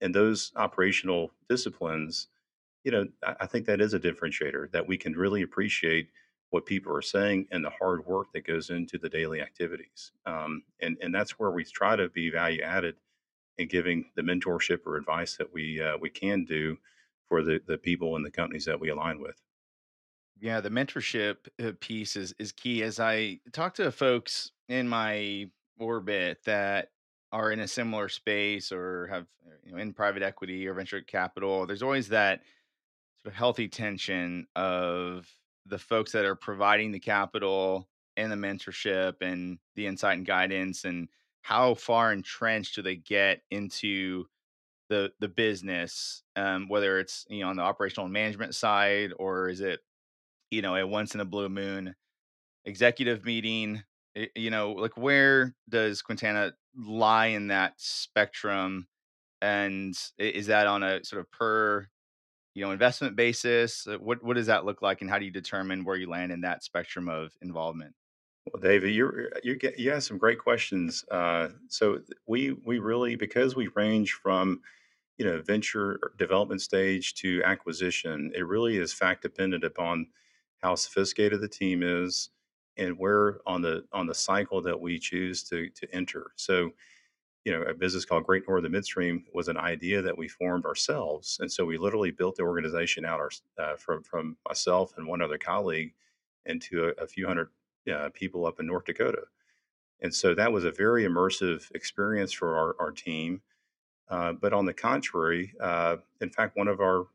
and 0.02 0.16
those 0.16 0.52
operational 0.56 1.32
disciplines 1.50 2.28
you 2.84 2.92
know 2.92 3.06
I, 3.24 3.46
think 3.46 3.66
that 3.66 3.82
is 3.82 3.94
a 3.94 4.00
differentiator 4.00 4.72
that 4.72 4.88
we 4.88 4.98
can 4.98 5.14
really 5.14 5.42
appreciate 5.42 6.10
what 6.50 6.66
people 6.66 6.96
are 6.96 7.02
saying 7.02 7.48
and 7.52 7.64
the 7.64 7.70
hard 7.70 8.06
work 8.06 8.34
that 8.34 8.46
goes 8.46 8.70
into 8.70 8.98
the 8.98 9.10
daily 9.10 9.42
activities 9.42 10.12
um, 10.26 10.64
and 10.82 10.98
and 11.02 11.14
that's 11.14 11.40
where 11.40 11.52
we 11.52 11.64
try 11.64 11.96
to 11.96 12.10
be 12.10 12.30
value 12.30 12.62
added 12.62 12.96
in 13.58 13.68
giving 13.68 14.06
the 14.16 14.22
mentorship 14.22 14.86
or 14.86 14.98
advice 14.98 15.38
that 15.38 15.54
we 15.54 15.82
uh, 15.82 15.98
we 15.98 16.10
can 16.10 16.44
do 16.46 16.78
for 17.28 17.44
the 17.44 17.62
the 17.66 17.78
people 17.78 18.16
and 18.16 18.26
the 18.26 18.32
companies 18.32 18.66
that 18.66 18.80
we 18.80 18.90
align 18.90 19.22
with. 19.22 19.42
Yeah, 20.40 20.60
the 20.60 20.70
mentorship 20.70 21.38
uh, 21.64 21.72
piece 21.80 22.16
is 22.16 22.34
is 22.40 22.52
key. 22.52 22.84
As 22.84 23.00
I 23.00 23.40
talk 23.54 23.76
to 23.76 23.92
folks 23.92 24.52
in 24.68 24.88
my 24.88 25.50
orbit 25.80 26.40
that 26.46 26.90
are 27.32 27.52
in 27.52 27.62
a 27.62 27.68
similar 27.68 28.10
space 28.10 28.72
or 28.72 29.08
have 29.08 29.28
you 29.64 29.72
know 29.72 29.78
in 29.78 29.94
private 29.94 30.24
equity 30.24 30.68
or 30.68 30.74
venture 30.74 31.02
capital, 31.02 31.66
there's 31.66 31.84
always 31.84 32.10
that 32.10 32.42
sort 33.24 33.34
of 33.34 33.38
healthy 33.38 33.68
tension 33.68 34.48
of 34.56 35.30
the 35.66 35.80
folks 35.80 36.12
that 36.12 36.26
are 36.26 36.36
providing 36.36 36.92
the 36.92 37.00
capital 37.00 37.90
and 38.18 38.32
the 38.32 38.36
mentorship 38.36 39.16
and 39.22 39.60
the 39.76 39.88
insight 39.88 40.18
and 40.18 40.26
guidance 40.26 40.86
and 40.86 41.10
how 41.42 41.74
far 41.74 42.12
entrenched 42.14 42.76
do 42.76 42.82
they 42.82 42.96
get 42.96 43.42
into 43.52 44.26
the 44.90 45.14
the 45.20 45.28
business 45.30 46.24
um, 46.36 46.68
whether 46.70 47.00
it's 47.00 47.26
you 47.30 47.42
know 47.42 47.50
on 47.50 47.56
the 47.58 47.64
operational 47.64 48.10
management 48.10 48.56
side 48.56 49.14
or 49.20 49.50
is 49.50 49.62
it 49.62 49.82
you 50.52 50.62
know 50.62 50.76
a 50.76 50.86
once 50.88 51.16
in 51.16 51.22
a 51.22 51.26
blue 51.26 51.50
moon 51.50 51.96
executive 52.66 53.26
meeting? 53.26 53.84
I- 54.18 54.30
you 54.36 54.50
know 54.50 54.74
like 54.74 54.98
where 54.98 55.56
does 55.70 56.02
quintana 56.02 56.54
lie 56.76 57.28
in 57.28 57.48
that 57.48 57.80
spectrum? 57.80 58.88
And 59.42 59.96
is 60.18 60.48
that 60.48 60.68
on 60.68 60.84
a 60.84 61.04
sort 61.06 61.22
of 61.22 61.32
per 61.32 61.90
you 62.54 62.64
know, 62.66 62.72
investment 62.72 63.16
basis? 63.16 63.88
Uh, 63.88 63.98
What 63.98 64.24
what 64.24 64.36
does 64.36 64.48
that 64.48 64.66
look 64.66 64.82
like, 64.82 65.02
and 65.02 65.10
how 65.10 65.20
do 65.20 65.26
you 65.26 65.32
determine 65.32 65.84
where 65.86 65.96
you 65.96 66.10
land 66.10 66.32
in 66.32 66.42
that 66.42 66.64
spectrum 66.64 67.10
of 67.10 67.36
involvement? 67.42 67.96
Well, 68.46 68.62
David, 68.62 68.94
you're 68.94 69.30
you 69.44 69.56
get 69.56 69.78
you 69.78 70.00
some 70.02 70.18
great 70.18 70.40
questions. 70.40 71.06
Uh, 71.12 71.50
so 71.68 72.00
we 72.28 72.54
we 72.66 72.80
really 72.80 73.16
because 73.16 73.56
we 73.56 73.68
range 73.76 74.14
from 74.14 74.62
you 75.18 75.26
know 75.26 75.42
venture 75.42 76.14
development 76.18 76.62
stage 76.62 77.14
to 77.16 77.44
acquisition, 77.44 78.32
it 78.36 78.48
really 78.48 78.78
is 78.78 78.94
fact 78.94 79.22
dependent 79.22 79.64
upon 79.64 80.08
how 80.62 80.76
sophisticated 80.76 81.42
the 81.42 81.48
team 81.48 81.84
is 81.84 82.30
and 82.78 82.98
where 82.98 83.42
on 83.48 83.62
the 83.62 83.86
on 83.94 84.08
the 84.08 84.16
cycle 84.16 84.62
that 84.64 84.80
we 84.80 84.98
choose 85.00 85.44
to 85.44 85.70
to 85.72 85.94
enter. 85.94 86.32
So, 86.36 86.72
you 87.44 87.52
know, 87.52 87.64
a 87.64 87.74
business 87.74 88.06
called 88.06 88.26
Great 88.26 88.44
Northern 88.48 88.72
Midstream 88.72 89.26
was 89.34 89.48
an 89.48 89.58
idea 89.58 90.02
that 90.02 90.18
we 90.18 90.28
formed 90.28 90.66
ourselves, 90.66 91.38
and 91.40 91.52
so 91.52 91.66
we 91.66 91.78
literally 91.78 92.12
built 92.12 92.36
the 92.36 92.44
organization 92.44 93.06
out 93.06 93.20
our, 93.20 93.32
uh, 93.60 93.76
from 93.78 94.04
from 94.04 94.38
myself 94.48 94.94
and 94.98 95.08
one 95.08 95.22
other 95.22 95.38
colleague 95.38 95.94
into 96.46 96.86
a, 96.86 97.04
a 97.04 97.08
few 97.08 97.28
hundred 97.28 97.50
uh, 97.92 98.10
people 98.14 98.46
up 98.46 98.60
in 98.60 98.68
North 98.68 98.86
Dakota. 98.86 99.24
And 100.02 100.14
so 100.14 100.34
that 100.34 100.52
was 100.52 100.66
a 100.66 100.72
very 100.72 101.06
immersive 101.06 101.74
experience 101.76 102.32
for 102.32 102.58
our, 102.58 102.76
our 102.80 102.92
team. 102.92 103.42
Uh, 104.10 104.34
but 104.34 104.52
on 104.52 104.66
the 104.66 104.74
contrary, 104.74 105.54
uh, 105.62 105.98
in 106.20 106.30
fact, 106.30 106.58
one 106.58 106.68
of 106.68 106.80
our 106.80 107.08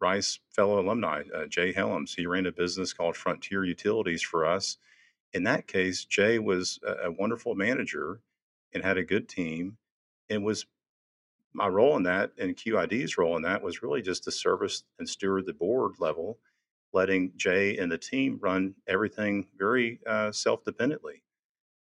Rice 0.00 0.40
fellow 0.50 0.80
alumni, 0.80 1.22
uh, 1.32 1.46
Jay 1.46 1.72
Helms, 1.72 2.14
he 2.14 2.26
ran 2.26 2.46
a 2.46 2.52
business 2.52 2.92
called 2.92 3.16
Frontier 3.16 3.64
Utilities 3.64 4.22
for 4.22 4.44
us. 4.44 4.78
In 5.32 5.44
that 5.44 5.68
case, 5.68 6.04
Jay 6.04 6.40
was 6.40 6.80
a, 6.84 7.06
a 7.08 7.12
wonderful 7.12 7.54
manager 7.54 8.20
and 8.74 8.82
had 8.82 8.98
a 8.98 9.04
good 9.04 9.28
team 9.28 9.76
and 10.30 10.44
was 10.44 10.66
my 11.54 11.68
role 11.68 11.96
in 11.96 12.02
that 12.04 12.32
and 12.38 12.56
QID's 12.56 13.18
role 13.18 13.36
in 13.36 13.42
that 13.42 13.62
was 13.62 13.82
really 13.82 14.02
just 14.02 14.24
to 14.24 14.30
service 14.30 14.84
and 14.98 15.08
steward 15.08 15.46
the 15.46 15.52
board 15.52 15.92
level, 15.98 16.38
letting 16.92 17.32
Jay 17.36 17.76
and 17.76 17.90
the 17.90 17.98
team 17.98 18.38
run 18.40 18.74
everything 18.86 19.46
very 19.56 20.00
uh, 20.06 20.32
self 20.32 20.64
dependently. 20.64 21.22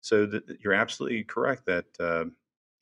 So 0.01 0.41
you're 0.60 0.74
absolutely 0.74 1.24
correct 1.24 1.65
that 1.67 1.86
uh, 2.00 2.25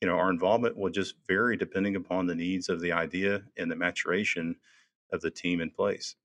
you 0.00 0.08
know 0.08 0.16
our 0.16 0.30
involvement 0.30 0.76
will 0.76 0.90
just 0.90 1.14
vary 1.28 1.56
depending 1.56 1.96
upon 1.96 2.26
the 2.26 2.34
needs 2.34 2.68
of 2.68 2.80
the 2.80 2.92
idea 2.92 3.42
and 3.56 3.70
the 3.70 3.76
maturation 3.76 4.56
of 5.12 5.20
the 5.20 5.30
team 5.30 5.60
in 5.60 5.70
place. 5.70 6.16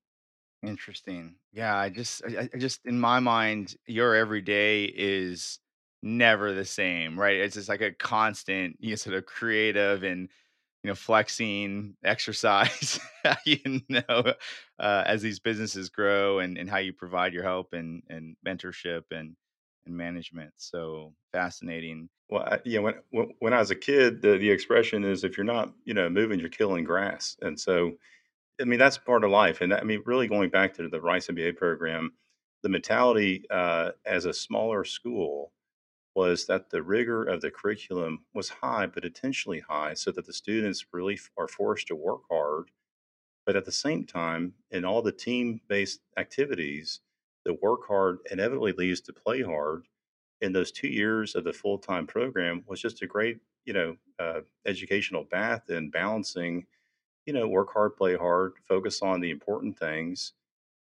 Interesting. 0.62 1.36
Yeah, 1.52 1.76
I 1.76 1.90
just 1.90 2.22
I, 2.24 2.48
I 2.52 2.58
just 2.58 2.86
in 2.86 2.98
my 2.98 3.20
mind, 3.20 3.76
your 3.86 4.14
everyday 4.14 4.84
is 4.84 5.60
never 6.06 6.54
the 6.54 6.64
same, 6.64 7.18
right? 7.18 7.36
It's 7.36 7.54
just 7.56 7.68
like 7.68 7.80
a 7.82 7.92
constant, 7.92 8.76
you 8.80 8.90
know, 8.90 8.96
sort 8.96 9.16
of 9.16 9.26
creative 9.26 10.02
and 10.04 10.28
you 10.82 10.88
know 10.88 10.94
flexing 10.94 11.96
exercise 12.04 13.00
you 13.44 13.58
know 13.88 14.34
uh, 14.78 15.02
as 15.06 15.20
these 15.22 15.40
businesses 15.40 15.88
grow 15.88 16.38
and, 16.38 16.56
and 16.58 16.70
how 16.70 16.78
you 16.78 16.92
provide 16.92 17.32
your 17.32 17.42
help 17.42 17.72
and 17.72 18.02
and 18.08 18.36
mentorship 18.46 19.02
and 19.10 19.34
and 19.86 19.96
management 19.96 20.52
so 20.56 21.12
fascinating 21.32 22.08
Well, 22.28 22.42
I, 22.42 22.60
know, 22.66 22.82
when 22.82 22.94
when 23.10 23.30
when 23.40 23.52
I 23.52 23.58
was 23.58 23.70
a 23.70 23.76
kid, 23.76 24.22
the 24.22 24.38
the 24.38 24.50
expression 24.50 25.04
is 25.04 25.24
if 25.24 25.36
you're 25.36 25.44
not 25.44 25.72
you 25.84 25.94
know 25.94 26.08
moving, 26.08 26.40
you're 26.40 26.48
killing 26.48 26.84
grass, 26.84 27.36
and 27.40 27.58
so 27.58 27.92
I 28.60 28.64
mean, 28.64 28.78
that's 28.78 28.98
part 28.98 29.24
of 29.24 29.30
life. 29.30 29.60
And 29.60 29.72
that, 29.72 29.80
I 29.80 29.84
mean, 29.84 30.02
really 30.06 30.28
going 30.28 30.50
back 30.50 30.74
to 30.74 30.88
the 30.88 31.00
Rice 31.00 31.28
MBA 31.28 31.56
program, 31.56 32.12
the 32.62 32.68
mentality 32.68 33.44
uh, 33.50 33.90
as 34.06 34.24
a 34.24 34.32
smaller 34.32 34.84
school 34.84 35.52
was 36.16 36.46
that 36.46 36.70
the 36.70 36.82
rigor 36.82 37.24
of 37.24 37.42
the 37.42 37.50
curriculum 37.50 38.24
was 38.34 38.48
high, 38.48 38.86
but 38.86 39.04
intentionally 39.04 39.60
high, 39.60 39.94
so 39.94 40.10
that 40.12 40.26
the 40.26 40.32
students 40.32 40.86
really 40.92 41.18
are 41.38 41.48
forced 41.48 41.88
to 41.88 41.96
work 41.96 42.22
hard. 42.30 42.70
But 43.44 43.56
at 43.56 43.66
the 43.66 43.72
same 43.72 44.04
time, 44.04 44.54
in 44.72 44.84
all 44.84 45.02
the 45.02 45.12
team 45.12 45.60
based 45.68 46.00
activities, 46.16 47.00
the 47.44 47.54
work 47.54 47.86
hard 47.86 48.18
inevitably 48.30 48.72
leads 48.72 49.00
to 49.02 49.12
play 49.12 49.42
hard. 49.42 49.86
And 50.42 50.54
those 50.54 50.72
two 50.72 50.88
years 50.88 51.34
of 51.36 51.44
the 51.44 51.52
full 51.52 51.78
time 51.78 52.06
program 52.06 52.64
was 52.66 52.80
just 52.80 53.02
a 53.02 53.06
great, 53.06 53.38
you 53.66 53.74
know, 53.74 53.96
uh, 54.18 54.40
educational 54.66 55.24
bath 55.24 55.70
in 55.70 55.90
balancing 55.90 56.66
you 57.26 57.32
know, 57.32 57.48
work 57.48 57.72
hard, 57.72 57.96
play 57.96 58.16
hard, 58.16 58.54
focus 58.68 59.02
on 59.02 59.20
the 59.20 59.30
important 59.30 59.78
things, 59.78 60.32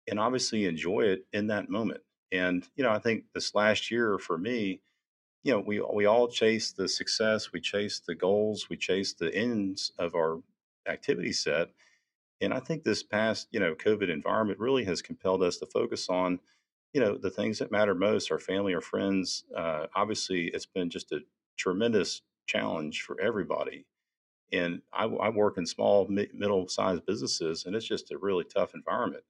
and 0.09 0.21
obviously 0.21 0.67
enjoy 0.67 1.03
it 1.03 1.27
in 1.33 1.49
that 1.49 1.69
moment. 1.69 2.01
And 2.33 2.67
you 2.77 2.85
know, 2.85 2.91
I 2.91 3.01
think 3.01 3.25
this 3.35 3.55
last 3.55 3.91
year 3.91 4.19
for 4.19 4.39
me, 4.39 4.81
you 5.45 5.52
know, 5.52 5.61
we 5.61 5.80
we 5.80 6.07
all 6.07 6.28
chase 6.28 6.73
the 6.73 6.88
success, 6.88 7.52
we 7.52 7.61
chase 7.61 8.00
the 8.07 8.14
goals, 8.14 8.68
we 8.68 8.76
chase 8.76 9.14
the 9.14 9.35
ends 9.35 9.92
of 9.99 10.14
our 10.14 10.42
activity 10.88 11.33
set. 11.33 11.68
And 12.40 12.55
I 12.55 12.61
think 12.61 12.85
this 12.85 13.03
past, 13.03 13.48
you 13.51 13.61
know, 13.61 13.74
COVID 13.74 14.11
environment 14.11 14.61
really 14.61 14.85
has 14.85 15.03
compelled 15.03 15.42
us 15.42 15.59
to 15.59 15.66
focus 15.66 16.09
on, 16.09 16.40
you 16.92 17.01
know, 17.01 17.16
the 17.18 17.31
things 17.31 17.59
that 17.59 17.72
matter 17.72 17.94
most, 17.94 18.31
our 18.31 18.38
family, 18.38 18.74
our 18.74 18.81
friends. 18.81 19.44
Uh, 19.57 19.87
obviously, 19.94 20.46
it's 20.48 20.66
been 20.66 20.90
just 20.90 21.12
a 21.12 21.20
tremendous 21.57 22.22
challenge 22.46 23.03
for 23.03 23.20
everybody 23.20 23.87
and 24.53 24.81
I, 24.92 25.05
I 25.05 25.29
work 25.31 25.59
in 25.59 25.66
small, 25.66 26.07
mi- 26.09 26.31
middle-sized 26.33 27.05
businesses, 27.07 27.66
and 27.66 27.77
it's 27.77 27.87
just 27.87 28.11
a 28.11 28.18
really 28.18 28.44
tough 28.44 28.74
environment. 28.74 29.24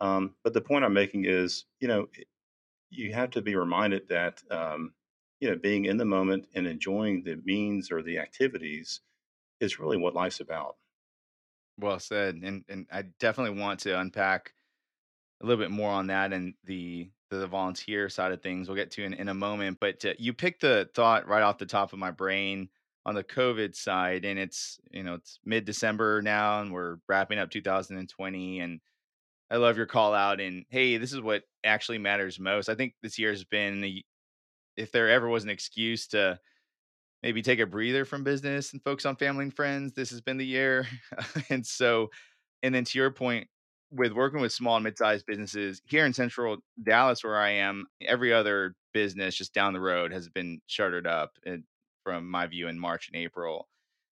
Um, 0.00 0.34
but 0.44 0.52
the 0.52 0.60
point 0.60 0.84
I'm 0.84 0.92
making 0.92 1.24
is, 1.24 1.64
you 1.80 1.88
know, 1.88 2.08
you 2.90 3.12
have 3.12 3.30
to 3.30 3.42
be 3.42 3.56
reminded 3.56 4.08
that, 4.08 4.42
um, 4.50 4.92
you 5.40 5.50
know, 5.50 5.56
being 5.56 5.84
in 5.86 5.96
the 5.98 6.04
moment 6.04 6.48
and 6.54 6.66
enjoying 6.66 7.24
the 7.24 7.36
means 7.36 7.90
or 7.90 8.02
the 8.02 8.18
activities 8.18 9.00
is 9.60 9.78
really 9.80 9.96
what 9.98 10.14
life's 10.14 10.40
about. 10.40 10.76
well 11.78 11.98
said 11.98 12.36
and 12.36 12.64
and 12.68 12.86
i 12.90 13.02
definitely 13.20 13.58
want 13.60 13.80
to 13.80 13.98
unpack 13.98 14.54
a 15.42 15.46
little 15.46 15.62
bit 15.62 15.70
more 15.70 15.90
on 15.90 16.08
that 16.08 16.32
and 16.32 16.54
the 16.64 17.10
the 17.30 17.46
volunteer 17.48 18.08
side 18.08 18.32
of 18.32 18.42
things 18.42 18.68
we'll 18.68 18.76
get 18.76 18.90
to 18.92 19.04
in, 19.04 19.14
in 19.14 19.28
a 19.28 19.34
moment 19.34 19.78
but 19.80 20.04
uh, 20.04 20.14
you 20.18 20.32
picked 20.34 20.62
the 20.62 20.88
thought 20.94 21.26
right 21.28 21.42
off 21.42 21.58
the 21.58 21.66
top 21.66 21.92
of 21.92 21.98
my 21.98 22.10
brain 22.10 22.68
on 23.06 23.14
the 23.14 23.24
covid 23.24 23.74
side 23.74 24.24
and 24.24 24.38
it's 24.38 24.78
you 24.90 25.02
know 25.02 25.14
it's 25.14 25.40
mid-december 25.44 26.22
now 26.22 26.60
and 26.62 26.72
we're 26.72 26.98
wrapping 27.08 27.38
up 27.38 27.50
2020 27.50 28.60
and 28.60 28.80
i 29.50 29.56
love 29.56 29.76
your 29.76 29.86
call 29.86 30.14
out 30.14 30.40
and 30.40 30.64
hey 30.70 30.96
this 30.98 31.12
is 31.12 31.20
what 31.20 31.44
actually 31.64 31.98
matters 31.98 32.38
most 32.40 32.68
i 32.68 32.74
think 32.74 32.94
this 33.02 33.18
year 33.18 33.30
has 33.30 33.44
been 33.44 33.84
a- 33.84 34.04
if 34.76 34.92
there 34.92 35.10
ever 35.10 35.28
was 35.28 35.44
an 35.44 35.50
excuse 35.50 36.06
to 36.08 36.38
maybe 37.22 37.42
take 37.42 37.60
a 37.60 37.66
breather 37.66 38.04
from 38.04 38.24
business 38.24 38.72
and 38.72 38.82
focus 38.82 39.06
on 39.06 39.16
family 39.16 39.44
and 39.44 39.54
friends 39.54 39.92
this 39.94 40.10
has 40.10 40.20
been 40.20 40.36
the 40.36 40.46
year 40.46 40.86
and 41.50 41.66
so 41.66 42.08
and 42.62 42.74
then 42.74 42.84
to 42.84 42.98
your 42.98 43.10
point, 43.10 43.48
with 43.92 44.12
working 44.12 44.40
with 44.40 44.52
small 44.52 44.76
and 44.76 44.82
mid-sized 44.84 45.24
businesses 45.26 45.80
here 45.84 46.04
in 46.04 46.12
central 46.12 46.56
Dallas, 46.82 47.22
where 47.22 47.36
I 47.36 47.50
am, 47.50 47.86
every 48.02 48.32
other 48.32 48.74
business 48.92 49.36
just 49.36 49.54
down 49.54 49.72
the 49.72 49.80
road 49.80 50.12
has 50.12 50.28
been 50.28 50.60
shuttered 50.66 51.06
up 51.06 51.30
in, 51.44 51.62
from 52.02 52.28
my 52.28 52.48
view 52.48 52.66
in 52.66 52.78
March 52.78 53.08
and 53.08 53.22
April. 53.22 53.68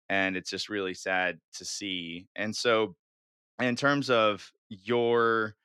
And 0.09 0.37
it's 0.37 0.51
just 0.51 0.69
really 0.69 0.95
sad 0.95 1.39
to 1.55 1.65
see. 1.65 2.29
And 2.37 2.55
so, 2.55 2.95
in 3.61 3.75
terms 3.75 4.09
of 4.09 4.49
your 4.69 5.57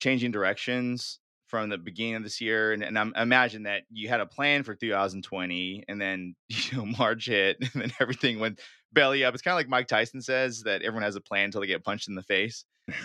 changing 0.00 0.30
directions 0.30 1.18
from 1.54 1.68
the 1.68 1.78
beginning 1.78 2.16
of 2.16 2.24
this 2.24 2.40
year, 2.40 2.72
and, 2.72 2.82
and 2.82 2.98
I'm, 2.98 3.14
imagine 3.14 3.62
that 3.62 3.82
you 3.88 4.08
had 4.08 4.18
a 4.18 4.26
plan 4.26 4.64
for 4.64 4.74
2020, 4.74 5.84
and 5.86 6.00
then 6.00 6.34
you 6.48 6.76
know 6.76 6.84
March 6.84 7.26
hit, 7.26 7.58
and 7.60 7.80
then 7.80 7.92
everything 8.00 8.40
went 8.40 8.58
belly 8.92 9.24
up. 9.24 9.34
It's 9.34 9.42
kind 9.42 9.52
of 9.52 9.58
like 9.60 9.68
Mike 9.68 9.86
Tyson 9.86 10.20
says 10.20 10.62
that 10.62 10.82
everyone 10.82 11.04
has 11.04 11.14
a 11.14 11.20
plan 11.20 11.44
until 11.44 11.60
they 11.60 11.68
get 11.68 11.84
punched 11.84 12.08
in 12.08 12.16
the 12.16 12.24
face. 12.24 12.64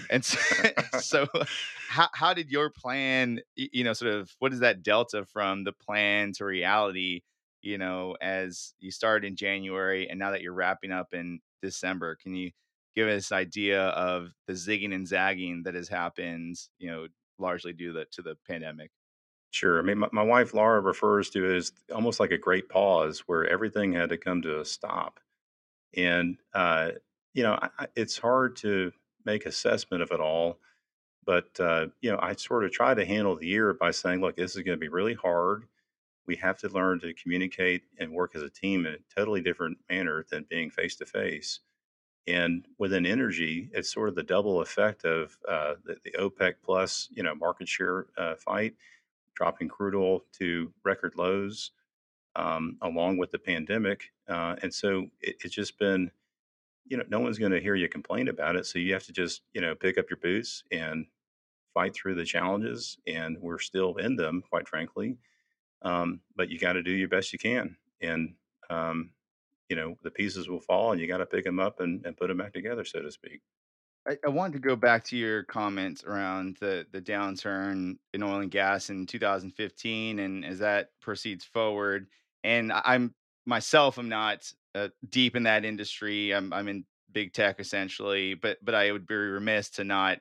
And 0.10 0.26
so, 0.26 0.40
so 1.00 1.28
how 1.90 2.08
how 2.16 2.34
did 2.34 2.50
your 2.50 2.72
plan, 2.72 3.40
you 3.56 3.84
know, 3.84 3.94
sort 3.94 4.16
of 4.16 4.32
what 4.40 4.52
is 4.52 4.62
that 4.62 4.82
delta 4.82 5.26
from 5.26 5.64
the 5.64 5.74
plan 5.74 6.34
to 6.38 6.46
reality, 6.46 7.22
you 7.62 7.78
know, 7.78 8.18
as 8.20 8.74
you 8.80 8.90
started 8.90 9.28
in 9.28 9.36
January 9.36 10.10
and 10.10 10.18
now 10.18 10.32
that 10.32 10.42
you're 10.42 10.54
wrapping 10.54 10.92
up 10.92 11.14
in 11.14 11.40
December? 11.62 12.16
Can 12.16 12.34
you 12.34 12.50
give 12.96 13.08
us 13.08 13.32
idea 13.32 13.90
of 13.90 14.32
the 14.48 14.54
zigging 14.54 14.96
and 14.96 15.08
zagging 15.08 15.62
that 15.66 15.76
has 15.76 15.88
happened, 15.88 16.58
you 16.80 16.90
know, 16.90 17.06
largely 17.40 17.74
due 17.74 17.94
to 17.94 18.00
the, 18.00 18.06
to 18.06 18.22
the 18.22 18.36
pandemic? 18.48 18.92
Sure. 19.52 19.80
I 19.80 19.84
mean, 19.84 20.00
my, 20.00 20.10
my 20.12 20.24
wife 20.24 20.54
Laura 20.54 20.82
refers 20.82 21.30
to 21.32 21.46
it 21.46 21.58
as 21.58 21.72
almost 21.94 22.20
like 22.20 22.32
a 22.32 22.38
great 22.38 22.70
pause 22.70 23.22
where 23.28 23.48
everything 23.48 23.94
had 23.94 24.10
to 24.10 24.18
come 24.18 24.42
to 24.44 24.60
a 24.62 24.66
stop. 24.66 25.20
And, 25.96 26.38
uh, 26.54 26.92
you 27.34 27.44
know, 27.44 27.60
I, 27.62 27.88
it's 27.96 28.18
hard 28.18 28.56
to 28.58 28.92
make 29.26 29.46
assessment 29.46 30.04
of 30.04 30.12
it 30.12 30.20
all 30.20 30.60
But, 31.26 31.60
uh, 31.60 31.88
you 32.02 32.12
know, 32.12 32.20
I 32.22 32.34
sort 32.34 32.66
of 32.66 32.72
try 32.72 32.94
to 32.94 33.06
handle 33.06 33.36
the 33.36 33.48
year 33.48 33.74
by 33.74 33.92
saying, 33.92 34.22
look, 34.22 34.38
this 34.38 34.56
is 34.56 34.64
going 34.64 34.78
to 34.78 34.80
be 34.82 34.90
really 34.90 35.14
hard. 35.14 35.66
We 36.26 36.36
have 36.38 36.58
to 36.60 36.70
learn 36.70 37.00
to 37.02 37.14
communicate 37.14 37.84
and 38.00 38.12
work 38.14 38.36
as 38.36 38.42
a 38.44 38.50
team 38.50 38.86
in 38.86 38.94
a 38.94 39.16
totally 39.16 39.42
different 39.42 39.78
manner 39.90 40.26
than 40.30 40.46
being 40.50 40.70
face 40.72 40.96
to 40.98 41.06
face. 41.06 41.60
And 42.28 42.66
within 42.78 43.06
energy, 43.06 43.70
it's 43.74 43.92
sort 43.92 44.10
of 44.10 44.16
the 44.16 44.24
double 44.24 44.62
effect 44.62 45.04
of 45.04 45.38
uh, 45.48 45.76
the, 45.84 45.98
the 46.04 46.12
OPEC 46.12 46.56
plus, 46.64 47.10
you 47.12 47.24
know, 47.24 47.34
market 47.34 47.68
share 47.68 48.08
uh, 48.18 48.36
fight, 48.36 48.76
dropping 49.36 49.70
crude 49.70 49.96
oil 49.96 50.24
to 50.34 50.72
record 50.84 51.14
lows, 51.16 51.72
um, 52.36 52.78
along 52.82 53.18
with 53.18 53.32
the 53.32 53.40
pandemic. 53.40 54.12
Uh, 54.28 54.56
and 54.62 54.74
so 54.74 55.08
it, 55.22 55.38
it's 55.44 55.56
just 55.56 55.80
been, 55.80 56.12
you 56.86 56.98
know, 56.98 57.04
no 57.10 57.20
one's 57.20 57.40
going 57.40 57.52
to 57.52 57.62
hear 57.62 57.76
you 57.76 57.90
complain 57.90 58.28
about 58.28 58.56
it. 58.56 58.66
So 58.66 58.80
you 58.80 58.94
have 58.94 59.06
to 59.06 59.14
just, 59.14 59.42
you 59.54 59.62
know, 59.62 59.74
pick 59.74 59.98
up 59.98 60.10
your 60.10 60.18
boots 60.18 60.64
and 60.72 61.06
fight 61.74 61.94
through 61.94 62.16
the 62.16 62.26
challenges, 62.26 62.98
and 63.08 63.38
we're 63.40 63.60
still 63.60 63.96
in 63.96 64.16
them, 64.16 64.44
quite 64.50 64.68
frankly. 64.68 65.18
Um, 65.82 66.22
but 66.36 66.50
you 66.50 66.60
got 66.60 66.74
to 66.74 66.84
do 66.84 66.92
your 66.92 67.08
best 67.08 67.32
you 67.32 67.40
can, 67.40 67.78
and 68.02 68.36
um, 68.70 69.12
you 69.70 69.76
know 69.76 69.96
the 70.04 70.12
pieces 70.12 70.50
will 70.50 70.60
fall, 70.60 70.92
and 70.92 71.00
you 71.00 71.08
got 71.08 71.18
to 71.18 71.26
pick 71.26 71.46
them 71.46 71.60
up 71.60 71.80
and, 71.80 72.06
and 72.06 72.18
put 72.18 72.28
them 72.28 72.38
back 72.38 72.54
together, 72.54 72.84
so 72.84 73.02
to 73.02 73.12
speak. 73.12 73.42
I, 74.08 74.18
I 74.26 74.30
wanted 74.30 74.54
to 74.54 74.60
go 74.60 74.76
back 74.76 75.04
to 75.06 75.18
your 75.18 75.44
comments 75.44 76.04
around 76.04 76.58
the 76.60 76.86
the 76.92 77.02
downturn 77.02 77.98
in 78.14 78.24
oil 78.24 78.40
and 78.40 78.52
gas 78.52 78.90
in 78.90 79.06
2015, 79.06 80.20
and 80.20 80.46
as 80.46 80.60
that 80.60 80.90
proceeds 81.02 81.46
forward, 81.46 82.08
and 82.44 82.72
I'm 82.74 83.14
myself, 83.46 83.98
I'm 83.98 84.10
not 84.10 84.52
uh, 84.76 84.90
deep 85.10 85.36
in 85.36 85.44
that 85.44 85.66
industry. 85.66 86.34
I'm 86.34 86.52
I'm 86.54 86.68
in 86.68 86.86
big 87.12 87.34
tech 87.34 87.60
essentially, 87.60 88.34
but 88.34 88.58
but 88.64 88.76
I 88.76 88.92
would 88.92 89.08
be 89.08 89.16
remiss 89.16 89.70
to 89.72 89.84
not 89.84 90.20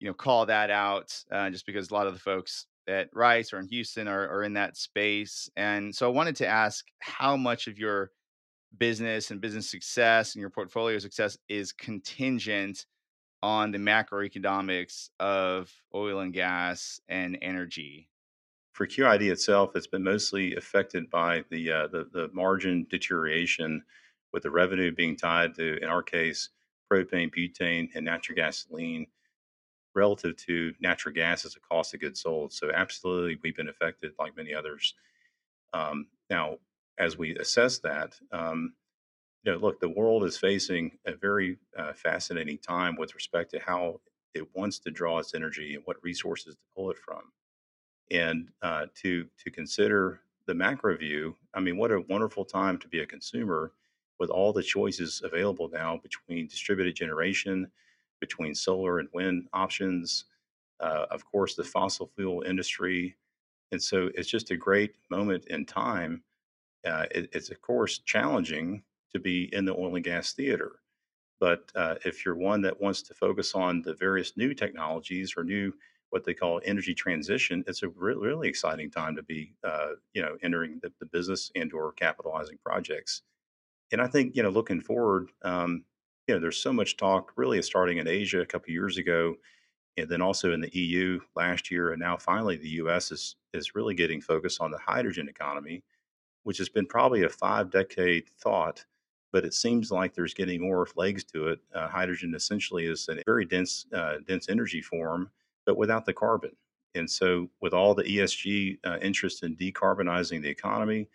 you 0.00 0.08
know 0.08 0.14
call 0.14 0.46
that 0.46 0.70
out 0.70 1.16
uh, 1.30 1.50
just 1.50 1.66
because 1.66 1.90
a 1.90 1.94
lot 1.94 2.06
of 2.06 2.14
the 2.14 2.20
folks 2.20 2.66
at 2.86 3.08
Rice 3.14 3.52
or 3.52 3.58
in 3.58 3.68
Houston 3.68 4.08
are, 4.08 4.28
are 4.28 4.42
in 4.42 4.54
that 4.54 4.76
space, 4.76 5.48
and 5.56 5.94
so 5.94 6.06
I 6.06 6.12
wanted 6.12 6.36
to 6.36 6.46
ask 6.46 6.84
how 7.00 7.36
much 7.36 7.66
of 7.66 7.78
your 7.78 8.10
business 8.78 9.30
and 9.30 9.40
business 9.40 9.70
success 9.70 10.34
and 10.34 10.40
your 10.40 10.50
portfolio 10.50 10.98
success 10.98 11.38
is 11.48 11.72
contingent 11.72 12.86
on 13.42 13.70
the 13.70 13.78
macroeconomics 13.78 15.10
of 15.20 15.70
oil 15.94 16.20
and 16.20 16.32
gas 16.32 17.00
and 17.08 17.38
energy. 17.42 18.08
For 18.72 18.86
QID 18.86 19.30
itself, 19.30 19.76
it's 19.76 19.86
been 19.86 20.02
mostly 20.02 20.56
affected 20.56 21.10
by 21.10 21.44
the 21.50 21.70
uh, 21.70 21.86
the, 21.88 22.08
the 22.12 22.30
margin 22.32 22.86
deterioration, 22.90 23.84
with 24.32 24.42
the 24.42 24.50
revenue 24.50 24.92
being 24.92 25.16
tied 25.16 25.54
to, 25.54 25.78
in 25.80 25.88
our 25.88 26.02
case, 26.02 26.48
propane, 26.92 27.30
butane, 27.32 27.88
and 27.94 28.04
natural 28.04 28.34
gasoline 28.34 29.06
relative 29.94 30.36
to 30.36 30.72
natural 30.80 31.14
gas 31.14 31.44
as 31.44 31.54
a 31.54 31.60
cost 31.60 31.94
of 31.94 32.00
goods 32.00 32.20
sold. 32.20 32.52
So 32.52 32.72
absolutely, 32.74 33.38
we've 33.42 33.56
been 33.56 33.68
affected 33.68 34.12
like 34.18 34.36
many 34.36 34.52
others. 34.52 34.94
Um, 35.72 36.08
now, 36.30 36.56
as 36.98 37.18
we 37.18 37.36
assess 37.36 37.78
that, 37.78 38.18
um, 38.32 38.74
you 39.42 39.52
know, 39.52 39.58
look, 39.58 39.80
the 39.80 39.88
world 39.88 40.24
is 40.24 40.38
facing 40.38 40.92
a 41.06 41.14
very 41.14 41.58
uh, 41.76 41.92
fascinating 41.92 42.58
time 42.58 42.96
with 42.96 43.14
respect 43.14 43.50
to 43.50 43.60
how 43.60 44.00
it 44.34 44.46
wants 44.54 44.78
to 44.80 44.90
draw 44.90 45.18
its 45.18 45.34
energy 45.34 45.74
and 45.74 45.82
what 45.86 46.02
resources 46.02 46.54
to 46.54 46.60
pull 46.74 46.90
it 46.90 46.98
from. 46.98 47.32
And 48.10 48.48
uh, 48.62 48.86
to 49.02 49.26
to 49.44 49.50
consider 49.50 50.20
the 50.46 50.54
macro 50.54 50.96
view, 50.96 51.36
I 51.54 51.60
mean, 51.60 51.76
what 51.76 51.90
a 51.90 52.04
wonderful 52.08 52.44
time 52.44 52.78
to 52.78 52.88
be 52.88 53.00
a 53.00 53.06
consumer 53.06 53.72
with 54.18 54.30
all 54.30 54.52
the 54.52 54.62
choices 54.62 55.22
available 55.24 55.68
now 55.72 55.98
between 56.02 56.46
distributed 56.46 56.94
generation, 56.94 57.70
between 58.20 58.54
solar 58.54 58.98
and 58.98 59.08
wind 59.12 59.48
options, 59.52 60.26
uh, 60.80 61.06
of 61.10 61.24
course, 61.24 61.54
the 61.54 61.64
fossil 61.64 62.10
fuel 62.14 62.42
industry. 62.42 63.16
And 63.72 63.82
so 63.82 64.10
it's 64.14 64.28
just 64.28 64.50
a 64.50 64.56
great 64.56 64.94
moment 65.10 65.46
in 65.46 65.66
time. 65.66 66.22
Uh, 66.84 67.06
it, 67.10 67.30
it's, 67.32 67.50
of 67.50 67.60
course, 67.60 67.98
challenging 67.98 68.82
to 69.12 69.20
be 69.20 69.48
in 69.54 69.64
the 69.64 69.74
oil 69.74 69.94
and 69.94 70.04
gas 70.04 70.32
theater. 70.32 70.80
But 71.40 71.70
uh, 71.74 71.96
if 72.04 72.24
you're 72.24 72.36
one 72.36 72.62
that 72.62 72.80
wants 72.80 73.02
to 73.02 73.14
focus 73.14 73.54
on 73.54 73.82
the 73.82 73.94
various 73.94 74.36
new 74.36 74.54
technologies 74.54 75.34
or 75.36 75.44
new 75.44 75.72
what 76.10 76.24
they 76.24 76.34
call 76.34 76.60
energy 76.64 76.94
transition, 76.94 77.64
it's 77.66 77.82
a 77.82 77.88
re- 77.88 78.14
really 78.14 78.48
exciting 78.48 78.90
time 78.90 79.16
to 79.16 79.22
be, 79.22 79.52
uh, 79.64 79.90
you 80.12 80.22
know, 80.22 80.36
entering 80.42 80.78
the, 80.80 80.92
the 81.00 81.06
business 81.06 81.50
and 81.56 81.72
or 81.72 81.92
capitalizing 81.92 82.58
projects. 82.64 83.22
And 83.90 84.00
I 84.00 84.06
think, 84.06 84.36
you 84.36 84.42
know, 84.42 84.50
looking 84.50 84.80
forward, 84.80 85.30
um, 85.42 85.84
you 86.26 86.34
know, 86.34 86.40
there's 86.40 86.56
so 86.56 86.72
much 86.72 86.96
talk 86.96 87.32
really 87.36 87.60
starting 87.62 87.98
in 87.98 88.08
Asia 88.08 88.40
a 88.40 88.46
couple 88.46 88.72
years 88.72 88.96
ago, 88.96 89.34
and 89.96 90.08
then 90.08 90.22
also 90.22 90.52
in 90.52 90.60
the 90.60 90.74
EU 90.76 91.20
last 91.36 91.70
year, 91.70 91.92
and 91.92 92.00
now 92.00 92.16
finally 92.16 92.56
the 92.56 92.70
U.S. 92.70 93.12
is 93.12 93.36
is 93.52 93.74
really 93.74 93.94
getting 93.94 94.20
focused 94.20 94.60
on 94.60 94.70
the 94.70 94.78
hydrogen 94.78 95.28
economy, 95.28 95.82
which 96.44 96.58
has 96.58 96.68
been 96.68 96.86
probably 96.86 97.24
a 97.24 97.28
five 97.28 97.70
decade 97.70 98.28
thought, 98.38 98.84
but 99.32 99.44
it 99.44 99.52
seems 99.52 99.90
like 99.90 100.14
there's 100.14 100.34
getting 100.34 100.62
more 100.62 100.86
legs 100.94 101.24
to 101.24 101.48
it. 101.48 101.58
Uh, 101.74 101.88
hydrogen 101.88 102.34
essentially 102.34 102.86
is 102.86 103.08
a 103.08 103.20
very 103.26 103.44
dense 103.44 103.86
uh, 103.92 104.16
dense 104.26 104.48
energy 104.48 104.80
form, 104.80 105.30
but 105.66 105.76
without 105.76 106.06
the 106.06 106.12
carbon. 106.12 106.52
And 106.94 107.10
so, 107.10 107.50
with 107.60 107.74
all 107.74 107.94
the 107.94 108.04
ESG 108.04 108.78
uh, 108.86 108.98
interest 109.02 109.42
in 109.42 109.56
decarbonizing 109.56 110.40
the 110.42 110.48
economy, 110.48 111.08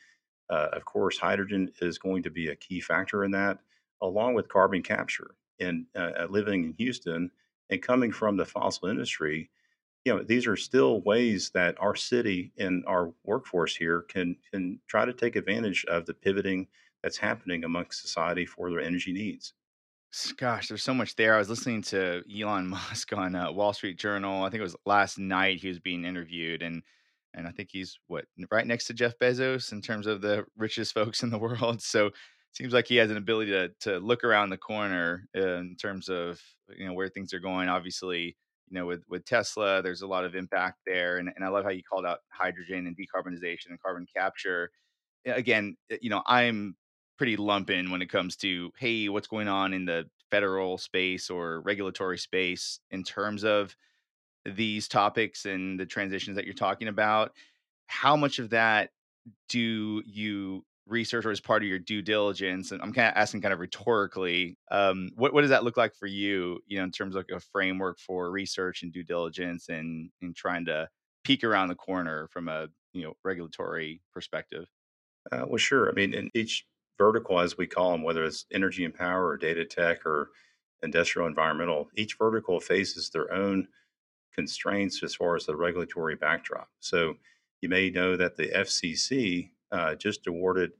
uh, 0.49 0.67
of 0.73 0.83
course, 0.83 1.17
hydrogen 1.17 1.71
is 1.81 1.97
going 1.97 2.23
to 2.23 2.29
be 2.29 2.49
a 2.49 2.55
key 2.55 2.81
factor 2.81 3.23
in 3.23 3.31
that, 3.31 3.59
along 4.01 4.33
with 4.33 4.49
carbon 4.49 4.83
capture. 4.83 5.35
And 5.59 5.85
uh, 5.95 6.25
living 6.29 6.63
in 6.63 6.73
Houston 6.73 7.31
and 7.69 7.81
coming 7.81 8.11
from 8.11 8.37
the 8.37 8.45
fossil 8.45 8.87
industry, 8.87 9.49
you 10.05 10.13
know, 10.13 10.23
these 10.23 10.47
are 10.47 10.55
still 10.55 11.01
ways 11.01 11.51
that 11.53 11.75
our 11.79 11.95
city 11.95 12.51
and 12.57 12.83
our 12.87 13.11
workforce 13.25 13.75
here 13.75 14.01
can 14.03 14.35
can 14.51 14.79
try 14.87 15.05
to 15.05 15.13
take 15.13 15.35
advantage 15.35 15.85
of 15.85 16.05
the 16.05 16.13
pivoting 16.13 16.67
that's 17.03 17.17
happening 17.17 17.63
amongst 17.63 18.01
society 18.01 18.45
for 18.45 18.69
their 18.69 18.81
energy 18.81 19.13
needs. 19.13 19.53
Gosh, 20.37 20.67
there's 20.67 20.83
so 20.83 20.93
much 20.93 21.15
there. 21.15 21.35
I 21.35 21.37
was 21.37 21.49
listening 21.49 21.83
to 21.83 22.23
Elon 22.35 22.67
Musk 22.69 23.13
on 23.13 23.35
uh, 23.35 23.51
Wall 23.51 23.73
Street 23.73 23.97
Journal. 23.97 24.43
I 24.43 24.49
think 24.49 24.59
it 24.59 24.63
was 24.63 24.75
last 24.85 25.19
night 25.19 25.59
he 25.59 25.67
was 25.67 25.79
being 25.79 26.05
interviewed, 26.05 26.61
and 26.61 26.81
and 27.35 27.47
I 27.47 27.51
think 27.51 27.69
he's 27.71 27.99
what 28.07 28.25
right 28.51 28.65
next 28.65 28.85
to 28.85 28.93
Jeff 28.93 29.17
Bezos 29.19 29.71
in 29.71 29.81
terms 29.81 30.07
of 30.07 30.21
the 30.21 30.45
richest 30.57 30.93
folks 30.95 31.23
in 31.23 31.29
the 31.29 31.37
world. 31.37 31.81
So 31.81 32.09
seems 32.53 32.73
like 32.73 32.87
he 32.87 32.95
has 32.95 33.11
an 33.11 33.17
ability 33.17 33.51
to 33.51 33.69
to 33.81 33.99
look 33.99 34.23
around 34.23 34.49
the 34.49 34.57
corner 34.57 35.27
uh, 35.37 35.57
in 35.57 35.75
terms 35.75 36.09
of 36.09 36.41
you 36.75 36.87
know 36.87 36.93
where 36.93 37.09
things 37.09 37.33
are 37.33 37.39
going. 37.39 37.69
Obviously, 37.69 38.35
you 38.69 38.75
know 38.79 38.85
with 38.85 39.03
with 39.09 39.25
Tesla, 39.25 39.81
there's 39.81 40.01
a 40.01 40.07
lot 40.07 40.25
of 40.25 40.35
impact 40.35 40.79
there, 40.85 41.17
and 41.17 41.29
and 41.35 41.45
I 41.45 41.49
love 41.49 41.63
how 41.63 41.71
you 41.71 41.83
called 41.83 42.05
out 42.05 42.19
hydrogen 42.29 42.87
and 42.87 42.97
decarbonization 42.97 43.67
and 43.69 43.81
carbon 43.81 44.05
capture 44.15 44.71
again, 45.25 45.77
uh, 45.91 45.97
you 46.01 46.09
know, 46.09 46.23
I'm 46.25 46.75
pretty 47.17 47.37
lumping 47.37 47.91
when 47.91 48.01
it 48.01 48.09
comes 48.09 48.35
to, 48.37 48.71
hey, 48.77 49.09
what's 49.09 49.27
going 49.27 49.47
on 49.47 49.73
in 49.73 49.85
the 49.85 50.09
federal 50.31 50.77
space 50.77 51.29
or 51.29 51.61
regulatory 51.61 52.17
space 52.17 52.79
in 52.91 53.03
terms 53.03 53.43
of 53.43 53.75
these 54.45 54.87
topics 54.87 55.45
and 55.45 55.79
the 55.79 55.85
transitions 55.85 56.35
that 56.35 56.45
you're 56.45 56.53
talking 56.53 56.87
about. 56.87 57.33
How 57.87 58.15
much 58.15 58.39
of 58.39 58.51
that 58.51 58.91
do 59.49 60.03
you 60.05 60.65
research 60.89 61.25
or 61.25 61.31
as 61.31 61.39
part 61.39 61.61
of 61.63 61.69
your 61.69 61.79
due 61.79 62.01
diligence? 62.01 62.71
And 62.71 62.81
I'm 62.81 62.93
kind 62.93 63.07
of 63.07 63.13
asking 63.15 63.41
kind 63.41 63.53
of 63.53 63.59
rhetorically, 63.59 64.57
um, 64.71 65.09
what, 65.15 65.33
what 65.33 65.41
does 65.41 65.49
that 65.49 65.63
look 65.63 65.77
like 65.77 65.95
for 65.95 66.07
you, 66.07 66.59
you 66.67 66.77
know, 66.77 66.83
in 66.83 66.91
terms 66.91 67.15
of 67.15 67.19
like 67.19 67.35
a 67.35 67.39
framework 67.39 67.99
for 67.99 68.31
research 68.31 68.83
and 68.83 68.91
due 68.91 69.03
diligence 69.03 69.69
and, 69.69 70.09
and 70.21 70.35
trying 70.35 70.65
to 70.65 70.89
peek 71.23 71.43
around 71.43 71.69
the 71.69 71.75
corner 71.75 72.27
from 72.31 72.47
a, 72.47 72.67
you 72.93 73.03
know, 73.03 73.13
regulatory 73.23 74.01
perspective? 74.13 74.65
Uh, 75.31 75.45
well, 75.47 75.57
sure. 75.57 75.89
I 75.89 75.93
mean, 75.93 76.13
in 76.13 76.29
each 76.33 76.65
vertical, 76.97 77.39
as 77.39 77.57
we 77.57 77.67
call 77.67 77.91
them, 77.91 78.03
whether 78.03 78.23
it's 78.23 78.45
energy 78.51 78.85
and 78.85 78.93
power 78.93 79.27
or 79.27 79.37
data 79.37 79.65
tech 79.65 80.05
or 80.05 80.29
industrial 80.81 81.27
environmental, 81.27 81.89
each 81.95 82.15
vertical 82.17 82.59
faces 82.59 83.09
their 83.09 83.31
own 83.33 83.67
constraints 84.33 85.03
as 85.03 85.15
far 85.15 85.35
as 85.35 85.45
the 85.45 85.55
regulatory 85.55 86.15
backdrop. 86.15 86.69
So 86.79 87.15
you 87.61 87.69
may 87.69 87.89
know 87.89 88.15
that 88.15 88.37
the 88.37 88.47
FCC 88.47 89.51
uh, 89.71 89.95
just 89.95 90.27
awarded, 90.27 90.71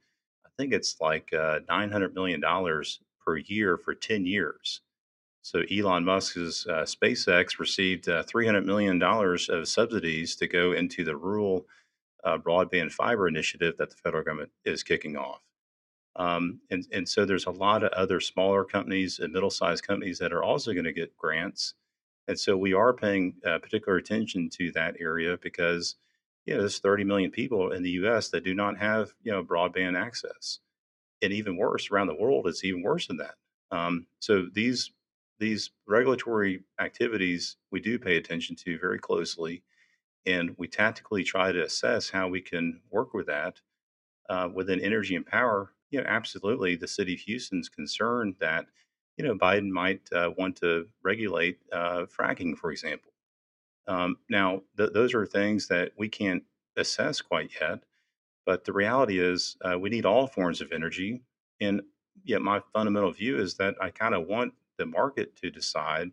I 0.46 0.50
think 0.58 0.74
it's 0.74 1.00
like 1.00 1.32
uh, 1.34 1.60
$900 1.70 2.14
million 2.14 2.42
per 2.42 3.38
year 3.38 3.78
for 3.78 3.94
10 3.94 4.26
years. 4.26 4.82
So 5.42 5.64
Elon 5.72 6.06
Musk's 6.06 6.68
uh, 6.68 6.84
SpaceX 6.84 7.60
received 7.60 8.10
uh, 8.10 8.24
$300 8.24 8.66
million 8.66 9.02
of 9.02 9.68
subsidies 9.68 10.36
to 10.36 10.48
go 10.48 10.74
into 10.74 11.04
the 11.04 11.16
rural 11.16 11.66
uh, 12.24 12.38
broadband 12.38 12.92
fiber 12.92 13.28
initiative 13.28 13.76
that 13.78 13.90
the 13.90 13.96
federal 13.96 14.24
government 14.24 14.52
is 14.66 14.84
kicking 14.84 15.16
off. 15.16 15.42
Um, 16.16 16.60
and, 16.70 16.86
and 16.92 17.08
so 17.08 17.26
there's 17.26 17.46
a 17.46 17.52
lot 17.52 17.84
of 17.84 17.92
other 17.94 18.20
smaller 18.20 18.66
companies 18.66 19.20
and 19.20 19.32
middle 19.32 19.50
sized 19.50 19.88
companies 19.88 20.20
that 20.20 20.34
are 20.34 20.44
also 20.44 20.74
going 20.74 20.86
to 20.86 20.94
get 20.94 21.16
grants. 21.16 21.76
And 22.28 22.38
so 22.38 22.58
we 22.58 22.74
are 22.74 22.94
paying 22.94 23.36
uh, 23.46 23.60
particular 23.60 23.98
attention 23.98 24.50
to 24.58 24.72
that 24.74 24.96
area 25.00 25.38
because, 25.42 25.96
know, 26.54 26.60
there's 26.62 26.80
30 26.80 27.04
million 27.04 27.32
people 27.32 27.72
in 27.72 27.84
the 27.84 27.92
US 27.92 28.30
that 28.30 28.44
do 28.44 28.54
not 28.54 28.78
have, 28.78 29.14
you 29.24 29.32
know, 29.32 29.44
broadband 29.44 29.98
access. 29.98 30.60
And 31.22 31.34
even 31.34 31.58
worse, 31.58 31.92
around 31.92 32.08
the 32.08 32.16
world, 32.16 32.48
it's 32.48 32.64
even 32.64 32.82
worse 32.82 33.08
than 33.08 33.18
that. 33.18 33.36
Um, 33.72 34.08
so 34.20 34.48
these 34.54 34.92
these 35.40 35.72
regulatory 35.88 36.64
activities 36.80 37.56
we 37.72 37.80
do 37.80 37.98
pay 37.98 38.18
attention 38.18 38.56
to 38.58 38.80
very 38.80 39.00
closely, 39.00 39.64
and 40.26 40.56
we 40.58 40.68
tactically 40.68 41.24
try 41.24 41.52
to 41.52 41.64
assess 41.64 42.10
how 42.10 42.28
we 42.28 42.42
can 42.42 42.82
work 42.92 43.14
with 43.14 43.28
that 43.28 43.62
uh, 44.30 44.50
within 44.54 44.80
energy 44.82 45.16
and 45.16 45.26
power, 45.26 45.74
you 45.92 46.00
know, 46.00 46.06
absolutely, 46.08 46.76
the 46.76 46.88
city 46.88 47.14
of 47.14 47.20
Houston's 47.22 47.70
concerned 47.70 48.36
that, 48.40 48.68
you 49.18 49.26
know, 49.26 49.36
Biden 49.36 49.70
might 49.70 50.02
uh, 50.14 50.32
want 50.38 50.56
to 50.58 50.88
regulate 51.04 51.60
uh, 51.74 52.06
fracking, 52.06 52.56
for 52.56 52.72
example. 52.72 53.12
Um, 53.90 54.18
now, 54.30 54.62
th- 54.78 54.94
those 54.94 55.14
are 55.16 55.26
things 55.26 55.68
that 55.68 55.92
we 55.98 56.08
can't 56.08 56.44
assess 56.78 57.22
quite 57.22 57.52
yet, 57.60 57.80
but 58.46 58.64
the 58.64 58.72
reality 58.72 59.20
is 59.20 59.58
uh, 59.66 59.78
we 59.78 59.90
need 59.90 60.06
all 60.06 60.28
forms 60.28 60.62
of 60.62 60.72
energy. 60.72 61.24
And 61.60 61.82
yet, 62.24 62.42
my 62.42 62.62
fundamental 62.72 63.12
view 63.12 63.38
is 63.38 63.56
that 63.56 63.76
I 63.82 63.90
kind 63.90 64.14
of 64.14 64.28
want 64.28 64.54
the 64.78 64.86
market 64.86 65.36
to 65.38 65.50
decide 65.50 66.12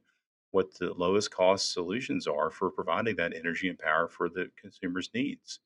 what 0.50 0.74
the 0.78 0.94
lowest 0.94 1.30
cost 1.30 1.72
solutions 1.72 2.26
are 2.26 2.50
for 2.50 2.70
providing 2.70 3.16
that 3.16 3.34
energy 3.34 3.68
and 3.68 3.78
power 3.78 4.08
for 4.08 4.30
the 4.30 4.50
consumer's 4.56 5.10
needs. 5.14 5.60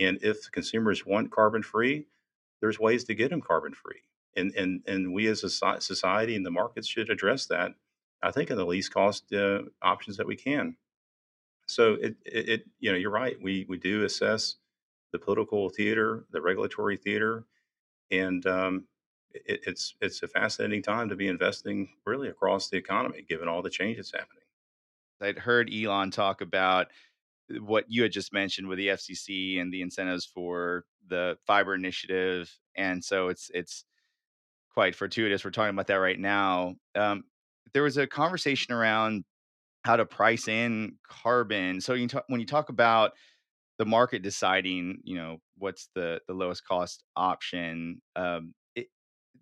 And 0.00 0.18
if 0.22 0.50
consumers 0.50 1.06
want 1.06 1.30
carbon 1.30 1.62
free, 1.62 2.08
there's 2.60 2.80
ways 2.80 3.04
to 3.04 3.14
get 3.14 3.30
them 3.30 3.40
carbon 3.40 3.74
free. 3.74 4.02
And, 4.36 4.52
and, 4.56 4.82
and 4.88 5.14
we 5.14 5.28
as 5.28 5.44
a 5.44 5.80
society 5.80 6.34
and 6.34 6.44
the 6.44 6.50
markets 6.50 6.88
should 6.88 7.10
address 7.10 7.46
that 7.46 7.74
I 8.24 8.32
think 8.32 8.50
in 8.50 8.56
the 8.56 8.66
least 8.66 8.92
cost 8.92 9.32
uh, 9.32 9.62
options 9.82 10.16
that 10.16 10.26
we 10.26 10.34
can. 10.34 10.76
So 11.66 11.94
it, 11.94 12.16
it, 12.24 12.48
it, 12.48 12.64
you 12.80 12.90
know, 12.90 12.98
you're 12.98 13.10
right. 13.10 13.36
We 13.40 13.66
we 13.68 13.78
do 13.78 14.04
assess 14.04 14.56
the 15.12 15.18
political 15.18 15.68
theater, 15.70 16.24
the 16.30 16.42
regulatory 16.42 16.96
theater, 16.96 17.44
and 18.10 18.46
um, 18.46 18.86
it, 19.32 19.60
it's 19.66 19.94
it's 20.00 20.22
a 20.22 20.28
fascinating 20.28 20.82
time 20.82 21.08
to 21.08 21.16
be 21.16 21.28
investing 21.28 21.88
really 22.04 22.28
across 22.28 22.68
the 22.68 22.76
economy, 22.76 23.24
given 23.28 23.48
all 23.48 23.62
the 23.62 23.70
changes 23.70 24.12
happening. 24.12 24.44
I'd 25.20 25.38
heard 25.38 25.72
Elon 25.72 26.10
talk 26.10 26.40
about 26.40 26.88
uh, 27.54 27.62
what 27.62 27.84
you 27.88 28.02
had 28.02 28.12
just 28.12 28.32
mentioned 28.32 28.68
with 28.68 28.78
the 28.78 28.88
FCC 28.88 29.60
and 29.60 29.72
the 29.72 29.82
incentives 29.82 30.26
for 30.26 30.84
the 31.08 31.38
fiber 31.46 31.74
initiative, 31.74 32.52
and 32.76 33.02
so 33.02 33.28
it's 33.28 33.50
it's 33.54 33.84
quite 34.72 34.94
fortuitous 34.94 35.44
we're 35.44 35.50
talking 35.52 35.70
about 35.70 35.86
that 35.86 35.94
right 35.94 36.18
now. 36.18 36.74
Um, 36.94 37.24
there 37.72 37.82
was 37.82 37.96
a 37.96 38.06
conversation 38.06 38.74
around 38.74 39.24
how 39.84 39.96
to 39.96 40.06
price 40.06 40.48
in 40.48 40.96
carbon. 41.08 41.80
So 41.80 41.94
you 41.94 42.08
talk, 42.08 42.24
when 42.28 42.40
you 42.40 42.46
talk 42.46 42.68
about 42.70 43.12
the 43.78 43.86
market 43.86 44.22
deciding, 44.22 45.00
you 45.04 45.16
know, 45.16 45.38
what's 45.58 45.88
the 45.94 46.20
the 46.28 46.34
lowest 46.34 46.66
cost 46.66 47.04
option, 47.16 48.02
um, 48.16 48.54
it, 48.76 48.88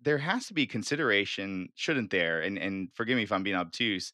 there 0.01 0.17
has 0.17 0.47
to 0.47 0.53
be 0.53 0.67
consideration, 0.67 1.69
shouldn't 1.75 2.11
there? 2.11 2.41
And 2.41 2.57
and 2.57 2.89
forgive 2.95 3.17
me 3.17 3.23
if 3.23 3.31
I'm 3.31 3.43
being 3.43 3.55
obtuse, 3.57 4.13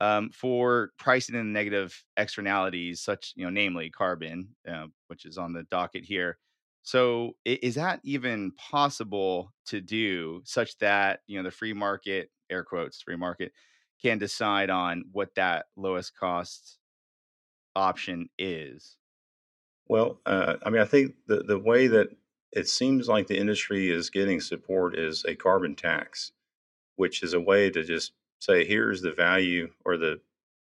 um, 0.00 0.30
for 0.30 0.92
pricing 0.98 1.36
in 1.36 1.52
negative 1.52 2.04
externalities, 2.16 3.00
such 3.02 3.32
you 3.36 3.44
know, 3.44 3.50
namely 3.50 3.90
carbon, 3.90 4.54
uh, 4.68 4.86
which 5.08 5.24
is 5.24 5.38
on 5.38 5.52
the 5.52 5.62
docket 5.64 6.04
here. 6.04 6.38
So, 6.82 7.32
is 7.44 7.76
that 7.76 8.00
even 8.02 8.52
possible 8.52 9.52
to 9.66 9.80
do, 9.80 10.42
such 10.44 10.76
that 10.78 11.20
you 11.28 11.36
know 11.38 11.44
the 11.44 11.52
free 11.52 11.72
market, 11.74 12.30
air 12.50 12.64
quotes, 12.64 13.00
free 13.02 13.16
market, 13.16 13.52
can 14.02 14.18
decide 14.18 14.70
on 14.70 15.04
what 15.12 15.34
that 15.36 15.66
lowest 15.76 16.16
cost 16.16 16.78
option 17.76 18.28
is? 18.38 18.96
Well, 19.88 20.20
uh, 20.26 20.56
I 20.62 20.70
mean, 20.70 20.82
I 20.82 20.86
think 20.86 21.14
the 21.26 21.42
the 21.42 21.58
way 21.58 21.86
that 21.88 22.08
it 22.52 22.68
seems 22.68 23.08
like 23.08 23.26
the 23.26 23.38
industry 23.38 23.90
is 23.90 24.10
getting 24.10 24.40
support 24.40 24.98
is 24.98 25.24
a 25.26 25.34
carbon 25.34 25.74
tax, 25.74 26.32
which 26.96 27.22
is 27.22 27.32
a 27.32 27.40
way 27.40 27.70
to 27.70 27.82
just 27.82 28.12
say, 28.40 28.64
here's 28.64 29.02
the 29.02 29.12
value 29.12 29.70
or 29.84 29.96
the 29.96 30.20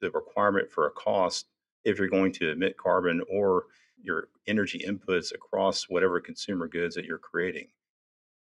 the 0.01 0.11
requirement 0.11 0.71
for 0.71 0.85
a 0.87 0.91
cost 0.91 1.47
if 1.83 1.97
you're 1.97 2.07
going 2.07 2.33
to 2.33 2.51
emit 2.51 2.77
carbon 2.77 3.21
or 3.29 3.65
your 4.01 4.27
energy 4.47 4.83
inputs 4.85 5.33
across 5.33 5.89
whatever 5.89 6.19
consumer 6.19 6.67
goods 6.67 6.95
that 6.95 7.05
you're 7.05 7.17
creating. 7.17 7.67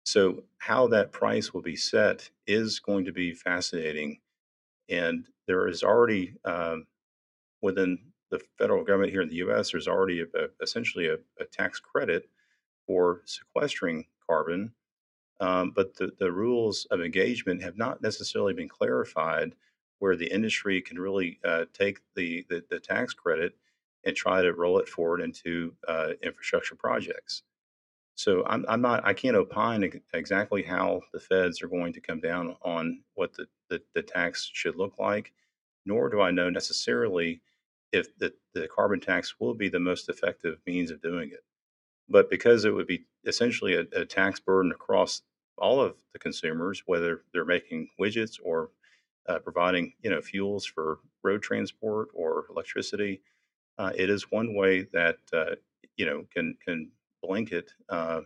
So, 0.03 0.43
how 0.57 0.87
that 0.87 1.11
price 1.11 1.53
will 1.53 1.61
be 1.61 1.75
set 1.75 2.29
is 2.47 2.79
going 2.79 3.05
to 3.05 3.11
be 3.11 3.33
fascinating. 3.33 4.19
And 4.91 5.25
there 5.47 5.67
is 5.67 5.83
already 5.83 6.35
um, 6.45 6.85
within 7.61 7.99
the 8.29 8.41
federal 8.57 8.83
government 8.83 9.11
here 9.11 9.21
in 9.21 9.29
the 9.29 9.35
US, 9.47 9.71
there's 9.71 9.87
already 9.87 10.21
a, 10.21 10.25
a, 10.25 10.47
essentially 10.61 11.07
a, 11.07 11.17
a 11.39 11.45
tax 11.45 11.79
credit 11.79 12.29
for 12.85 13.21
sequestering 13.25 14.05
carbon. 14.27 14.73
Um, 15.39 15.71
but 15.75 15.95
the, 15.95 16.11
the 16.19 16.31
rules 16.31 16.85
of 16.91 17.01
engagement 17.01 17.63
have 17.63 17.77
not 17.77 18.01
necessarily 18.01 18.53
been 18.53 18.69
clarified 18.69 19.55
where 19.99 20.15
the 20.15 20.31
industry 20.31 20.81
can 20.81 20.99
really 20.99 21.39
uh, 21.43 21.65
take 21.73 21.99
the, 22.15 22.45
the, 22.49 22.63
the 22.69 22.79
tax 22.79 23.13
credit 23.13 23.55
and 24.03 24.15
try 24.15 24.41
to 24.41 24.53
roll 24.53 24.79
it 24.79 24.89
forward 24.89 25.21
into 25.21 25.73
uh, 25.87 26.09
infrastructure 26.23 26.75
projects. 26.75 27.43
So 28.21 28.43
I'm, 28.45 28.65
I'm 28.69 28.81
not, 28.81 29.03
I 29.03 29.13
can't 29.13 29.35
opine 29.35 29.83
ex- 29.83 29.97
exactly 30.13 30.61
how 30.61 31.01
the 31.11 31.19
feds 31.19 31.63
are 31.63 31.67
going 31.67 31.91
to 31.93 32.01
come 32.01 32.19
down 32.19 32.55
on 32.61 33.01
what 33.15 33.33
the, 33.33 33.47
the, 33.69 33.81
the 33.95 34.03
tax 34.03 34.47
should 34.53 34.75
look 34.75 34.99
like, 34.99 35.33
nor 35.87 36.07
do 36.09 36.21
I 36.21 36.29
know 36.29 36.51
necessarily 36.51 37.41
if 37.91 38.15
the, 38.19 38.31
the 38.53 38.67
carbon 38.67 38.99
tax 38.99 39.39
will 39.39 39.55
be 39.55 39.69
the 39.69 39.79
most 39.79 40.07
effective 40.07 40.59
means 40.67 40.91
of 40.91 41.01
doing 41.01 41.31
it. 41.31 41.43
But 42.07 42.29
because 42.29 42.63
it 42.63 42.75
would 42.75 42.85
be 42.85 43.05
essentially 43.25 43.73
a, 43.73 43.85
a 43.99 44.05
tax 44.05 44.39
burden 44.39 44.71
across 44.71 45.23
all 45.57 45.81
of 45.81 45.95
the 46.13 46.19
consumers, 46.19 46.83
whether 46.85 47.23
they're 47.33 47.43
making 47.43 47.89
widgets 47.99 48.37
or 48.43 48.69
uh, 49.27 49.39
providing 49.39 49.93
you 50.01 50.09
know 50.09 50.21
fuels 50.21 50.65
for 50.65 50.99
road 51.23 51.41
transport 51.41 52.09
or 52.13 52.45
electricity, 52.49 53.21
uh, 53.79 53.91
it 53.95 54.09
is 54.09 54.31
one 54.31 54.55
way 54.55 54.87
that 54.93 55.17
uh, 55.33 55.55
you 55.95 56.05
know 56.05 56.25
can 56.33 56.55
can 56.65 56.91
blanket 57.21 57.71
uh, 57.89 58.21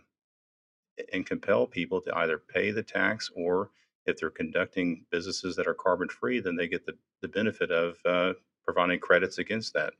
and 1.12 1.26
compel 1.26 1.66
people 1.66 2.00
to 2.00 2.16
either 2.16 2.38
pay 2.38 2.70
the 2.70 2.82
tax 2.82 3.30
or 3.34 3.70
if 4.06 4.16
they're 4.18 4.30
conducting 4.30 5.04
businesses 5.10 5.56
that 5.56 5.66
are 5.66 5.74
carbon 5.74 6.08
free, 6.08 6.40
then 6.40 6.56
they 6.56 6.68
get 6.68 6.86
the, 6.86 6.96
the 7.22 7.28
benefit 7.28 7.70
of 7.70 7.98
uh, 8.04 8.32
providing 8.64 9.00
credits 9.00 9.38
against 9.38 9.74
that. 9.74 9.94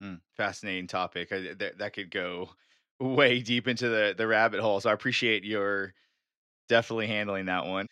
Hmm, 0.00 0.14
fascinating 0.36 0.86
topic. 0.86 1.30
I, 1.32 1.54
that, 1.58 1.78
that 1.78 1.92
could 1.92 2.10
go 2.10 2.50
way 3.00 3.40
deep 3.40 3.68
into 3.68 3.88
the 3.88 4.14
the 4.16 4.26
rabbit 4.26 4.60
hole. 4.60 4.80
So 4.80 4.90
I 4.90 4.92
appreciate 4.92 5.44
your 5.44 5.94
definitely 6.68 7.06
handling 7.06 7.46
that 7.46 7.66
one. 7.66 7.88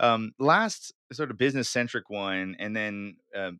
Um, 0.00 0.32
last 0.38 0.92
sort 1.12 1.30
of 1.30 1.38
business 1.38 1.68
centric 1.68 2.10
one, 2.10 2.56
and 2.58 2.74
then 2.74 3.16
um, 3.36 3.58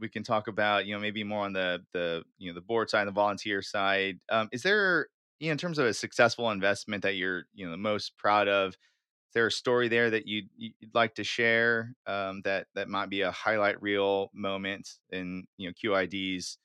we 0.00 0.08
can 0.08 0.22
talk 0.22 0.48
about 0.48 0.86
you 0.86 0.94
know 0.94 1.00
maybe 1.00 1.24
more 1.24 1.44
on 1.44 1.52
the 1.52 1.84
the 1.92 2.24
you 2.38 2.50
know 2.50 2.54
the 2.54 2.60
board 2.60 2.90
side, 2.90 3.06
the 3.06 3.12
volunteer 3.12 3.62
side. 3.62 4.20
Um, 4.30 4.48
is 4.52 4.62
there 4.62 5.08
you 5.40 5.48
know 5.48 5.52
in 5.52 5.58
terms 5.58 5.78
of 5.78 5.86
a 5.86 5.94
successful 5.94 6.50
investment 6.50 7.02
that 7.02 7.14
you're 7.16 7.44
you 7.54 7.64
know 7.66 7.72
the 7.72 7.76
most 7.78 8.16
proud 8.18 8.48
of? 8.48 8.70
Is 8.74 9.34
there 9.34 9.46
a 9.46 9.52
story 9.52 9.88
there 9.88 10.10
that 10.10 10.26
you'd, 10.26 10.48
you'd 10.56 10.94
like 10.94 11.14
to 11.16 11.24
share 11.24 11.94
um, 12.06 12.42
that 12.42 12.66
that 12.74 12.88
might 12.88 13.10
be 13.10 13.22
a 13.22 13.30
highlight 13.30 13.80
reel 13.82 14.30
moment 14.34 14.90
in 15.10 15.46
you 15.58 15.68
know 15.68 15.72
QID's 15.74 16.58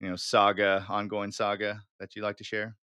you 0.00 0.08
know 0.10 0.16
saga, 0.16 0.84
ongoing 0.88 1.32
saga 1.32 1.82
that 2.00 2.16
you'd 2.16 2.22
like 2.24 2.38
to 2.38 2.44
share? 2.44 2.76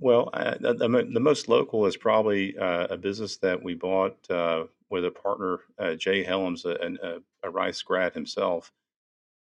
Well, 0.00 0.30
uh, 0.32 0.56
the, 0.60 0.74
the, 0.74 0.88
mo- 0.88 1.08
the 1.12 1.20
most 1.20 1.48
local 1.48 1.86
is 1.86 1.96
probably 1.96 2.56
uh, 2.58 2.88
a 2.90 2.96
business 2.96 3.38
that 3.38 3.62
we 3.62 3.74
bought 3.74 4.30
uh, 4.30 4.64
with 4.90 5.04
a 5.04 5.10
partner, 5.10 5.60
uh, 5.78 5.94
Jay 5.94 6.22
Helms, 6.24 6.64
a, 6.66 6.70
a, 7.02 7.48
a 7.48 7.50
Rice 7.50 7.82
grad 7.82 8.14
himself, 8.14 8.72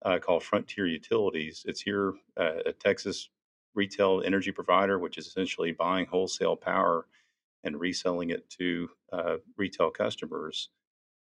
uh, 0.06 0.19
called 0.19 0.43
Frontier 0.43 0.88
Utilities. 0.88 1.63
It's 1.67 1.82
here, 1.82 2.13
uh, 2.38 2.60
a 2.67 2.73
Texas 2.73 3.29
retail 3.75 4.23
energy 4.25 4.51
provider, 4.51 4.99
which 4.99 5.17
is 5.17 5.27
essentially 5.27 5.71
buying 5.73 6.06
wholesale 6.08 6.56
power 6.56 7.08
and 7.63 7.79
reselling 7.79 8.32
it 8.32 8.49
to 8.51 8.89
uh, 9.13 9.38
retail 9.58 9.91
customers. 9.91 10.69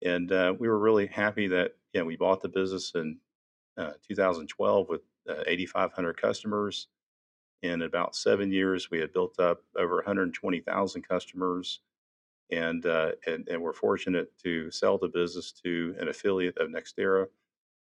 And 0.04 0.32
uh, 0.32 0.54
we 0.58 0.68
were 0.68 0.78
really 0.78 1.06
happy 1.06 1.48
that 1.48 1.72
you 1.92 2.00
know, 2.00 2.06
we 2.06 2.16
bought 2.16 2.42
the 2.42 2.48
business 2.48 2.92
in 2.94 3.18
uh, 3.78 3.92
2012 4.08 4.88
with 4.88 5.02
uh, 5.28 5.44
8,500 5.46 6.20
customers. 6.20 6.88
In 7.62 7.82
about 7.82 8.14
seven 8.14 8.52
years, 8.52 8.90
we 8.90 8.98
had 8.98 9.12
built 9.12 9.38
up 9.40 9.62
over 9.76 9.96
120,000 9.96 11.02
customers, 11.02 11.80
and, 12.50 12.84
uh, 12.84 13.12
and 13.26 13.48
and 13.48 13.62
we're 13.62 13.72
fortunate 13.72 14.36
to 14.42 14.70
sell 14.70 14.98
the 14.98 15.08
business 15.08 15.50
to 15.64 15.96
an 15.98 16.08
affiliate 16.08 16.58
of 16.58 16.68
NextEra. 16.68 17.26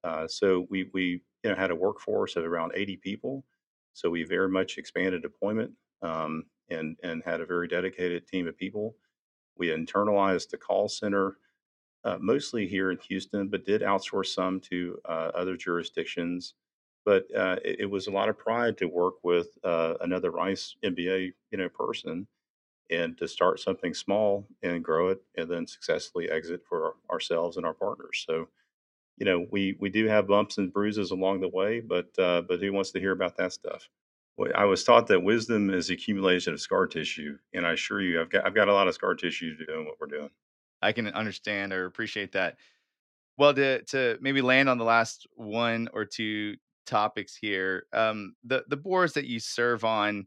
Uh, 0.05 0.29
so 0.29 0.67
we 0.71 0.89
we 0.95 1.21
you 1.43 1.51
know 1.51 1.57
had 1.57 1.73
a 1.73 1.75
workforce 1.75 2.37
of 2.37 2.45
around 2.45 2.73
80 2.75 2.97
people. 2.99 3.45
So 3.93 4.11
we 4.11 4.25
very 4.25 4.49
much 4.49 4.79
expanded 4.79 5.23
deployment 5.23 5.73
um, 6.03 6.45
and 6.71 6.97
and 7.03 7.23
had 7.25 7.41
a 7.41 7.47
very 7.47 7.67
dedicated 7.67 8.27
team 8.27 8.47
of 8.47 8.57
people. 8.57 8.95
We 9.59 9.69
internalized 9.69 10.51
the 10.51 10.59
call 10.59 10.89
center 10.89 11.39
uh, 12.05 12.19
mostly 12.21 12.67
here 12.69 12.93
in 12.93 12.99
Houston, 13.09 13.49
but 13.49 13.65
did 13.65 13.83
outsource 13.83 14.27
some 14.27 14.61
to 14.61 14.99
uh, 15.07 15.31
other 15.35 15.57
jurisdictions. 15.57 16.55
But 17.07 17.35
uh, 17.35 17.59
it, 17.65 17.83
it 17.83 17.87
was 17.87 18.09
a 18.09 18.13
lot 18.13 18.31
of 18.31 18.39
pride 18.39 18.79
to 18.81 18.87
work 18.89 19.17
with 19.25 19.59
uh, 19.65 19.97
another 20.03 20.33
Rice 20.33 20.77
MBA, 20.85 21.35
you 21.53 21.59
know, 21.59 21.71
person 21.71 22.29
and 22.91 23.19
to 23.19 23.29
start 23.29 23.61
something 23.61 23.95
small 23.95 24.49
and 24.63 24.85
grow 24.85 25.09
it, 25.09 25.23
and 25.37 25.51
then 25.51 25.67
successfully 25.67 26.31
exit 26.31 26.63
for 26.69 26.97
ourselves 27.11 27.57
and 27.57 27.67
our 27.67 27.75
partners. 27.75 28.25
So, 28.29 28.49
you 29.19 29.27
know, 29.27 29.47
we 29.51 29.77
we 29.81 29.91
do 29.91 30.07
have 30.07 30.27
bumps 30.29 30.59
and 30.59 30.73
bruises 30.73 31.11
along 31.11 31.41
the 31.41 31.49
way, 31.49 31.81
but 31.81 32.09
uh, 32.19 32.43
but 32.43 32.61
who 32.61 32.73
wants 32.73 32.93
to 32.93 33.01
hear 33.01 33.13
about 33.13 33.37
that 33.39 33.53
stuff? 33.53 33.89
Well, 34.37 34.53
I 34.55 34.65
was 34.67 34.85
taught 34.85 35.07
that 35.09 35.23
wisdom 35.23 35.71
is 35.71 35.91
accumulation 35.91 36.53
of 36.55 36.61
scar 36.61 36.87
tissue, 36.87 37.39
and 37.55 37.67
I 37.67 37.73
assure 37.73 38.03
you, 38.03 38.21
I've 38.21 38.31
got 38.31 38.47
I've 38.47 38.55
got 38.55 38.69
a 38.69 38.75
lot 38.75 38.89
of 38.89 38.95
scar 38.95 39.15
tissue 39.15 39.57
doing 39.67 39.87
what 39.87 39.97
we're 40.01 40.09
doing. 40.09 40.31
I 40.83 40.93
can 40.93 41.07
understand 41.09 41.73
or 41.73 41.87
appreciate 41.87 42.33
that. 42.33 42.59
Well, 43.39 43.55
to 43.55 43.83
to 43.85 44.19
maybe 44.21 44.43
land 44.43 44.69
on 44.69 44.79
the 44.79 44.85
last 44.85 45.27
one 45.35 45.89
or 45.93 46.05
two 46.05 46.57
topics 46.87 47.37
here, 47.37 47.87
um, 47.93 48.35
the 48.45 48.65
the 48.69 48.77
boards 48.77 49.15
that 49.15 49.27
you 49.27 49.41
serve 49.41 49.85
on, 49.85 50.27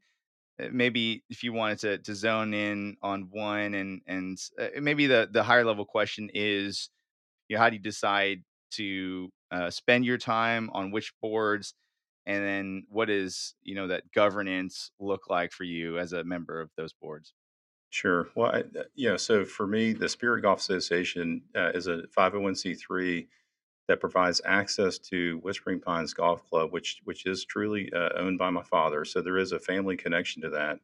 uh, 0.61 0.69
maybe 0.71 1.23
if 1.29 1.43
you 1.43 1.53
wanted 1.53 1.79
to 1.79 1.97
to 1.99 2.15
zone 2.15 2.53
in 2.53 2.97
on 3.01 3.29
one, 3.31 3.73
and 3.75 4.01
and 4.07 4.37
uh, 4.59 4.69
maybe 4.81 5.07
the 5.07 5.29
the 5.31 5.43
higher 5.43 5.65
level 5.65 5.85
question 5.85 6.29
is, 6.33 6.89
you 7.49 7.55
know, 7.57 7.61
how 7.63 7.69
do 7.69 7.75
you 7.77 7.81
decide 7.81 8.43
to 8.71 9.29
uh, 9.51 9.69
spend 9.69 10.05
your 10.05 10.17
time 10.17 10.69
on 10.73 10.91
which 10.91 11.13
boards, 11.21 11.73
and 12.25 12.45
then 12.45 12.85
what 12.89 13.09
is 13.09 13.55
you 13.63 13.75
know 13.75 13.87
that 13.87 14.11
governance 14.13 14.91
look 14.99 15.29
like 15.29 15.51
for 15.51 15.63
you 15.65 15.99
as 15.99 16.13
a 16.13 16.23
member 16.23 16.61
of 16.61 16.71
those 16.77 16.93
boards? 16.93 17.33
Sure. 17.91 18.29
Well, 18.35 18.51
I, 18.55 18.63
you 18.93 19.09
know, 19.09 19.17
so 19.17 19.45
for 19.45 19.65
me, 19.65 19.93
the 19.93 20.09
Spirit 20.09 20.41
Golf 20.41 20.59
Association 20.59 21.43
uh, 21.55 21.71
is 21.73 21.87
a 21.87 22.07
501c3 22.09 23.27
that 23.89 24.01
provides 24.01 24.41
access 24.45 24.99
to 24.99 25.39
Whispering 25.39 25.81
Pines 25.81 26.15
Golf 26.15 26.49
Club, 26.49 26.73
which 26.73 27.01
which 27.05 27.27
is 27.27 27.45
truly 27.45 27.91
uh, 27.93 28.11
owned 28.17 28.39
by 28.39 28.51
my 28.51 28.63
father. 28.63 29.05
So 29.05 29.21
there 29.21 29.39
is 29.39 29.53
a 29.53 29.59
family 29.59 29.97
connection 29.97 30.43
to 30.43 30.51
that. 30.51 30.79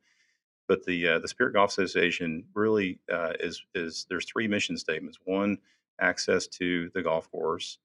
But 0.67 0.85
the 0.85 1.07
uh, 1.09 1.19
the 1.19 1.29
Spirit 1.29 1.53
Golf 1.53 1.71
Association 1.71 2.45
really 2.55 2.99
uh, 3.11 3.33
is 3.39 3.63
is 3.75 4.07
there's 4.09 4.25
three 4.25 4.47
mission 4.49 4.77
statements. 4.77 5.19
One, 5.25 5.59
access 6.01 6.47
to 6.49 6.91
the 6.95 7.03
golf 7.03 7.31
course. 7.31 7.79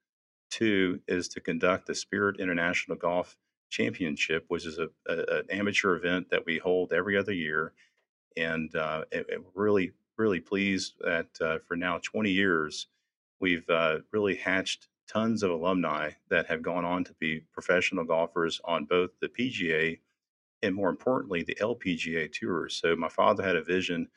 Two 0.51 1.01
is 1.09 1.29
to 1.31 1.41
conduct 1.41 1.87
the 1.87 1.97
Spirit 1.97 2.41
International 2.41 2.97
Golf 2.97 3.37
Championship, 3.71 4.47
which 4.49 4.67
is 4.67 4.79
a, 4.79 4.89
a 5.09 5.39
an 5.39 5.45
amateur 5.51 5.97
event 5.97 6.31
that 6.31 6.47
we 6.47 6.59
hold 6.59 6.93
every 6.93 7.17
other 7.19 7.35
year 7.35 7.73
and 8.37 8.75
uh, 8.77 9.05
it, 9.11 9.27
it 9.29 9.43
really 9.55 9.93
really 10.19 10.41
pleased 10.41 10.95
that 11.01 11.29
uh, 11.41 11.59
for 11.67 11.77
now 11.77 11.99
20 12.03 12.31
years 12.31 12.89
we've 13.41 13.69
uh, 13.71 13.99
really 14.13 14.37
hatched 14.37 14.89
tons 15.11 15.43
of 15.43 15.51
alumni 15.51 16.11
that 16.29 16.47
have 16.47 16.63
gone 16.63 16.85
on 16.85 17.05
to 17.05 17.15
be 17.15 17.41
professional 17.53 18.05
golfers 18.05 18.61
on 18.65 18.85
both 18.85 19.11
the 19.21 19.29
PGA 19.29 19.99
and 20.63 20.75
more 20.75 20.89
importantly 20.89 21.43
the 21.43 21.57
LPGA 21.57 22.31
tours. 22.33 22.77
So 22.77 22.95
my 22.95 23.09
father 23.09 23.43
had 23.43 23.57
a 23.57 23.63
vision 23.63 24.09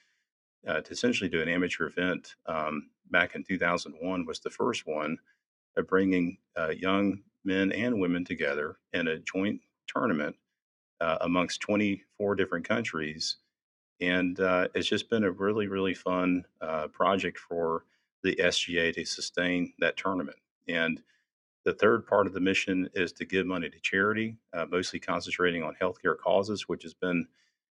uh, 0.68 0.82
to 0.82 0.92
essentially 0.92 1.30
do 1.30 1.42
an 1.42 1.50
amateur 1.50 1.88
event 1.88 2.36
um, 2.46 2.90
back 3.12 3.36
in 3.36 3.44
2001 3.44 4.26
was 4.26 4.40
the 4.40 4.50
first 4.50 4.86
one 4.86 5.18
of 5.78 5.88
bringing 5.88 6.38
uh, 6.58 6.70
young 6.70 7.20
men 7.44 7.72
and 7.72 8.00
women 8.00 8.24
together 8.24 8.78
in 8.94 9.08
a 9.08 9.20
joint 9.20 9.62
tournament 9.88 10.36
uh, 11.02 11.18
amongst 11.22 11.62
24 11.62 12.36
different 12.36 12.68
countries 12.68 13.38
and 14.02 14.40
uh, 14.40 14.68
it's 14.76 14.88
just 14.88 15.10
been 15.10 15.24
a 15.24 15.32
really, 15.32 15.68
really 15.68 15.94
fun 15.94 16.46
uh, 16.62 16.88
project 16.88 17.40
for 17.40 17.86
the 18.24 18.36
SGA 18.36 18.94
to 18.94 19.06
sustain 19.06 19.74
that 19.80 19.98
tournament. 19.98 20.38
And 20.68 21.02
the 21.66 21.74
third 21.74 22.06
part 22.06 22.28
of 22.28 22.34
the 22.34 22.40
mission 22.40 22.90
is 22.94 23.12
to 23.14 23.26
give 23.26 23.46
money 23.46 23.70
to 23.70 23.80
charity, 23.80 24.38
uh, 24.54 24.66
mostly 24.70 25.00
concentrating 25.00 25.64
on 25.64 25.76
healthcare 25.82 26.18
causes, 26.18 26.68
which 26.68 26.84
has 26.84 26.94
been 26.94 27.28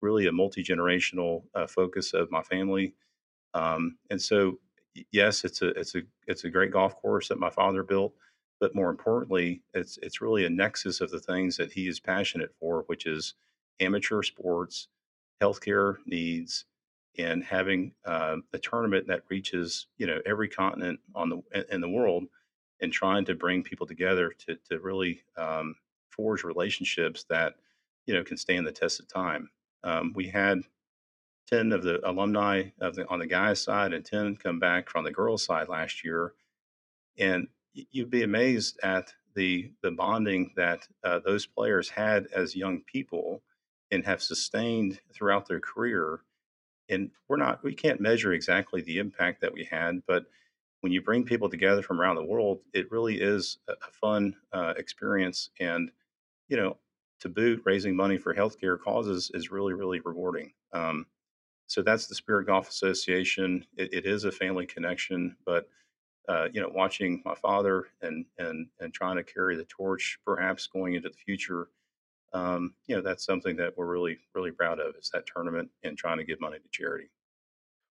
really 0.02 0.28
a 0.28 0.32
multi 0.32 0.64
generational 0.64 1.44
uh, 1.54 1.68
focus 1.68 2.14
of 2.14 2.32
my 2.32 2.42
family. 2.42 2.96
Um, 3.54 3.98
and 4.10 4.22
so, 4.22 4.60
yes, 5.12 5.44
it's 5.44 5.62
a 5.62 5.70
it's 5.70 5.96
a 5.96 6.02
it's 6.28 6.44
a 6.44 6.50
great 6.50 6.72
golf 6.72 6.96
course 7.02 7.30
that 7.30 7.40
my 7.40 7.50
father 7.50 7.84
built, 7.84 8.14
but 8.60 8.76
more 8.76 8.90
importantly, 8.90 9.62
it's 9.74 9.98
it's 10.02 10.22
really 10.22 10.46
a 10.46 10.50
nexus 10.50 11.02
of 11.02 11.12
the 11.12 11.20
things 11.20 11.58
that 11.58 11.72
he 11.74 11.88
is 11.88 12.00
passionate 12.00 12.54
for, 12.60 12.84
which 12.88 13.06
is 13.06 13.36
amateur 13.80 14.24
sports 14.24 14.88
healthcare 15.42 15.98
needs 16.06 16.66
and 17.18 17.44
having 17.44 17.94
uh, 18.06 18.38
a 18.54 18.60
tournament 18.60 19.08
that 19.08 19.24
reaches 19.30 19.88
you 19.98 20.08
know 20.08 20.20
every 20.26 20.50
continent 20.50 21.00
on 21.14 21.30
the 21.30 21.66
in 21.72 21.82
the 21.82 21.90
world 21.90 22.26
and 22.82 22.92
trying 22.92 23.26
to 23.26 23.36
bring 23.36 23.64
people 23.64 23.88
together 23.88 24.34
to 24.48 24.58
to 24.70 24.80
really 24.80 25.22
um, 25.38 25.76
forge 26.10 26.44
relationships 26.44 27.26
that 27.30 27.56
you 28.06 28.14
know 28.14 28.24
can 28.24 28.38
stand 28.38 28.66
the 28.66 28.72
test 28.72 29.00
of 29.00 29.08
time. 29.08 29.50
Um, 29.84 30.14
we 30.16 30.28
had 30.28 30.62
ten 31.48 31.72
of 31.72 31.84
the 31.84 32.08
alumni 32.08 32.64
of 32.82 32.96
the 32.96 33.08
on 33.10 33.20
the 33.20 33.28
guys 33.28 33.62
side 33.62 33.94
and 33.94 34.06
ten 34.06 34.36
come 34.36 34.60
back 34.60 34.90
from 34.90 35.04
the 35.04 35.12
girls 35.12 35.44
side 35.44 35.70
last 35.70 36.04
year, 36.04 36.34
and 37.18 37.48
you'd 37.74 38.10
be 38.10 38.24
amazed 38.24 38.80
at 38.84 39.14
the 39.36 39.72
the 39.84 39.92
bonding 39.92 40.54
that 40.56 40.88
uh, 41.04 41.20
those 41.20 41.46
players 41.46 41.90
had 41.90 42.28
as 42.34 42.56
young 42.56 42.82
people 42.82 43.44
and 43.92 44.06
have 44.06 44.22
sustained 44.22 45.00
throughout 45.14 45.48
their 45.48 45.60
career. 45.60 46.22
And 46.90 47.12
we're 47.28 47.38
not, 47.38 47.64
we 47.64 47.74
can't 47.74 48.00
measure 48.00 48.34
exactly 48.34 48.82
the 48.82 49.00
impact 49.00 49.42
that 49.42 49.54
we 49.54 49.64
had, 49.64 50.04
but 50.08 50.26
when 50.86 50.92
you 50.92 51.02
bring 51.02 51.24
people 51.24 51.50
together 51.50 51.82
from 51.82 52.00
around 52.00 52.16
the 52.16 52.24
world, 52.24 52.60
it 52.72 52.92
really 52.92 53.20
is 53.20 53.58
a 53.68 53.92
fun 53.92 54.36
uh, 54.54 54.76
experience. 54.78 55.50
And, 55.60 55.90
you 56.48 56.58
know, 56.58 56.78
to 57.22 57.28
boot, 57.28 57.64
raising 57.66 57.96
money 57.96 58.20
for 58.20 58.36
healthcare 58.36 58.80
causes 58.80 59.32
is 59.34 59.50
really, 59.50 59.74
really 59.74 60.00
rewarding. 60.02 60.54
Um, 60.74 61.08
so 61.66 61.82
that's 61.82 62.06
the 62.06 62.14
Spirit 62.14 62.46
Golf 62.46 62.70
Association. 62.70 63.66
it, 63.76 63.96
it 63.96 64.06
is 64.06 64.26
a 64.26 64.32
family 64.32 64.68
connection, 64.68 65.36
but 65.44 65.68
uh, 66.30 66.50
you 66.54 66.62
know, 66.62 66.70
watching 66.72 67.24
my 67.26 67.34
father 67.34 67.86
and 68.04 68.24
and 68.38 68.68
and 68.80 68.94
trying 68.94 69.16
to 69.16 69.24
carry 69.24 69.56
the 69.56 69.66
torch, 69.66 70.20
perhaps 70.24 70.68
going 70.68 70.94
into 70.94 71.10
the 71.10 71.18
future, 71.18 71.70
um, 72.32 72.76
you 72.86 72.96
know, 72.96 73.02
that's 73.02 73.26
something 73.26 73.56
that 73.56 73.76
we're 73.76 73.88
really, 73.88 74.20
really 74.36 74.52
proud 74.52 74.80
of 74.80 74.94
is 75.02 75.10
that 75.16 75.26
tournament 75.26 75.68
and 75.84 75.98
trying 75.98 76.20
to 76.20 76.24
give 76.24 76.40
money 76.40 76.60
to 76.60 76.70
charity. 76.70 77.10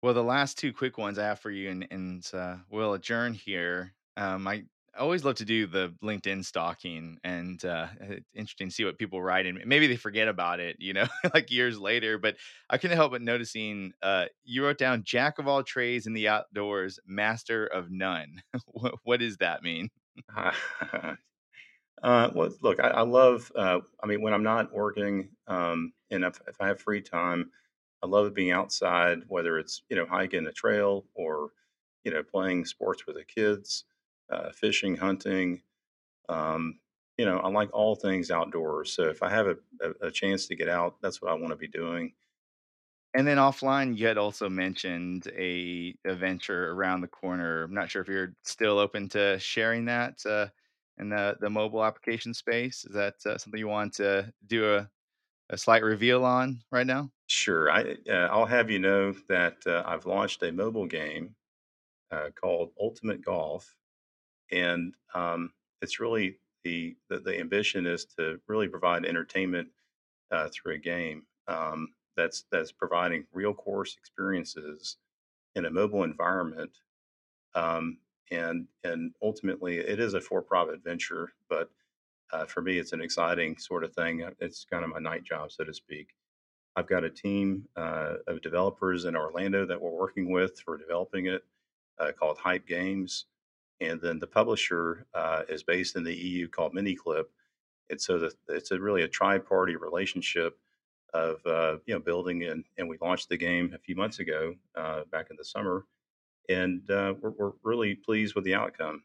Well, 0.02 0.14
the 0.14 0.24
last 0.24 0.58
two 0.58 0.74
quick 0.74 0.98
ones 0.98 1.20
I 1.20 1.26
have 1.26 1.40
for 1.40 1.52
you, 1.52 1.70
and, 1.70 1.88
and 1.92 2.30
uh, 2.34 2.58
we'll 2.70 2.94
adjourn 2.94 3.34
here. 3.34 3.94
Um, 4.18 4.48
I 4.48 4.66
always 4.98 5.24
love 5.24 5.36
to 5.36 5.46
do 5.46 5.68
the 5.68 5.94
LinkedIn 6.04 6.44
stalking, 6.44 7.20
and 7.24 7.64
uh, 7.64 7.88
it's 8.00 8.26
interesting 8.34 8.70
to 8.70 8.74
see 8.74 8.84
what 8.84 8.98
people 8.98 9.22
write, 9.22 9.46
and 9.46 9.64
maybe 9.66 9.86
they 9.86 9.96
forget 9.96 10.28
about 10.28 10.60
it, 10.60 10.78
you 10.80 10.94
know, 10.94 11.06
like 11.36 11.52
years 11.52 11.78
later. 11.78 12.18
But 12.18 12.38
I 12.70 12.80
couldn't 12.80 12.98
help 12.98 13.12
but 13.12 13.22
noticing 13.22 13.94
uh, 14.02 14.26
you 14.44 14.66
wrote 14.66 14.80
down 14.80 15.04
"Jack 15.04 15.38
of 15.38 15.48
all 15.48 15.64
trades 15.64 16.08
in 16.08 16.14
the 16.14 16.28
outdoors, 16.28 17.00
master 17.06 17.68
of 17.68 17.92
none." 17.92 18.42
what, 18.66 18.96
what 19.04 19.20
does 19.20 19.38
that 19.38 19.62
mean? 19.62 19.90
Uh, 22.02 22.32
well, 22.34 22.50
look, 22.62 22.80
I, 22.80 22.88
I 22.90 23.02
love. 23.02 23.52
Uh, 23.56 23.80
I 24.04 24.08
mean, 24.08 24.22
when 24.22 24.34
I'm 24.34 24.44
not 24.44 24.74
working, 24.74 25.30
um, 25.48 25.94
and 26.10 26.24
if, 26.24 26.40
if 26.48 26.60
I 26.60 26.68
have 26.68 26.82
free 26.82 27.02
time, 27.02 27.52
I 28.04 28.08
love 28.08 28.34
being 28.34 28.52
outside, 28.52 29.24
whether 29.28 29.58
it's 29.60 29.84
you 29.90 29.96
know 29.96 30.06
hiking 30.06 30.48
a 30.48 30.52
trail 30.52 31.06
or 31.14 31.52
you 32.04 32.12
know 32.12 32.24
playing 32.24 32.66
sports 32.66 33.06
with 33.06 33.16
the 33.18 33.26
kids, 33.26 33.86
uh, 34.32 34.52
fishing, 34.52 34.96
hunting. 34.98 35.64
Um, 36.30 36.80
you 37.18 37.26
know, 37.26 37.40
I 37.40 37.50
like 37.50 37.72
all 37.74 37.96
things 37.96 38.32
outdoors. 38.32 38.94
So 38.94 39.04
if 39.10 39.24
I 39.24 39.30
have 39.30 39.48
a, 39.48 39.58
a, 39.82 40.08
a 40.08 40.12
chance 40.12 40.48
to 40.48 40.56
get 40.56 40.70
out, 40.70 41.02
that's 41.02 41.22
what 41.22 41.32
I 41.32 41.36
want 41.36 41.50
to 41.50 41.58
be 41.58 41.68
doing. 41.68 42.14
And 43.14 43.28
then 43.28 43.38
offline, 43.38 43.98
you 43.98 44.08
had 44.08 44.18
also 44.18 44.48
mentioned 44.48 45.28
a 45.36 45.96
adventure 46.06 46.72
around 46.72 47.02
the 47.02 47.10
corner. 47.10 47.64
I'm 47.64 47.74
not 47.74 47.92
sure 47.92 48.02
if 48.02 48.08
you're 48.08 48.36
still 48.44 48.80
open 48.80 49.10
to 49.10 49.38
sharing 49.40 49.86
that 49.86 50.26
uh, 50.26 50.48
in 50.98 51.10
the 51.10 51.36
the 51.42 51.50
mobile 51.50 51.84
application 51.84 52.34
space. 52.34 52.86
Is 52.86 52.94
that 52.94 53.16
uh, 53.26 53.38
something 53.38 53.60
you 53.60 53.68
want 53.68 53.94
to 53.96 54.34
do 54.46 54.76
a, 54.76 54.90
a 55.50 55.58
slight 55.58 55.84
reveal 55.84 56.26
on 56.26 56.64
right 56.72 56.88
now? 56.88 57.12
Sure, 57.34 57.70
I 57.72 57.96
uh, 58.10 58.28
I'll 58.32 58.46
have 58.46 58.70
you 58.70 58.80
know 58.80 59.14
that 59.30 59.66
uh, 59.66 59.84
I've 59.86 60.06
launched 60.06 60.44
a 60.44 60.52
mobile 60.52 60.86
game 60.88 61.36
uh, 62.12 62.32
called 62.36 62.74
Ultimate 62.80 63.22
Golf, 63.24 63.78
and 64.52 64.96
um, 65.16 65.54
it's 65.82 66.00
really 66.00 66.40
the, 66.64 66.98
the 67.10 67.20
the 67.20 67.40
ambition 67.40 67.86
is 67.88 68.06
to 68.18 68.42
really 68.48 68.70
provide 68.70 69.06
entertainment 69.06 69.70
uh, 70.32 70.50
through 70.54 70.76
a 70.76 70.80
game 70.80 71.28
um, 71.48 71.94
that's 72.18 72.44
that's 72.52 72.72
providing 72.72 73.28
real 73.34 73.54
course 73.54 73.98
experiences 73.98 74.98
in 75.56 75.66
a 75.66 75.72
mobile 75.72 76.04
environment, 76.04 76.80
um, 77.56 78.00
and 78.32 78.68
and 78.84 79.16
ultimately 79.22 79.78
it 79.80 80.00
is 80.00 80.14
a 80.16 80.22
for-profit 80.22 80.84
venture, 80.84 81.34
but 81.50 81.72
uh, 82.34 82.46
for 82.46 82.62
me 82.62 82.80
it's 82.80 82.94
an 82.94 83.02
exciting 83.02 83.58
sort 83.58 83.84
of 83.84 83.94
thing. 83.96 84.24
Uh, 84.24 84.32
It's 84.40 84.66
kind 84.66 84.84
of 84.86 84.92
my 84.92 85.00
night 85.00 85.24
job, 85.24 85.52
so 85.52 85.64
to 85.66 85.74
speak. 85.74 86.10
I've 86.76 86.88
got 86.88 87.04
a 87.04 87.10
team 87.10 87.68
uh, 87.76 88.16
of 88.28 88.42
developers 88.42 89.06
in 89.06 89.16
Orlando 89.16 89.66
that 89.66 89.82
we're 89.82 89.92
working 89.92 90.32
with 90.32 90.60
for 90.60 90.78
developing 90.78 91.26
it, 91.28 91.44
uh, 92.00 92.12
called 92.18 92.38
Hype 92.38 92.66
Games, 92.66 93.26
and 93.82 94.00
then 94.00 94.20
the 94.20 94.28
publisher 94.28 95.06
uh, 95.14 95.44
is 95.50 95.64
based 95.64 95.96
in 95.96 96.04
the 96.04 96.16
EU 96.16 96.48
called 96.48 96.74
MiniClip, 96.74 97.26
and 97.90 98.00
so 98.00 98.20
the, 98.20 98.34
it's 98.50 98.72
a 98.72 98.80
really 98.80 99.02
a 99.02 99.08
tri-party 99.08 99.76
relationship 99.76 100.58
of 101.14 101.46
uh, 101.46 101.78
you 101.86 101.94
know 101.94 102.00
building 102.00 102.44
and 102.44 102.64
and 102.78 102.88
we 102.88 102.98
launched 103.02 103.28
the 103.28 103.38
game 103.38 103.74
a 103.76 103.80
few 103.80 103.96
months 103.96 104.20
ago 104.20 104.56
uh, 104.76 105.02
back 105.12 105.28
in 105.30 105.36
the 105.36 105.44
summer, 105.44 105.86
and 106.48 106.90
uh, 106.90 107.14
we're, 107.20 107.32
we're 107.32 107.52
really 107.64 107.96
pleased 107.96 108.34
with 108.34 108.46
the 108.46 108.56
outcome. 108.56 109.04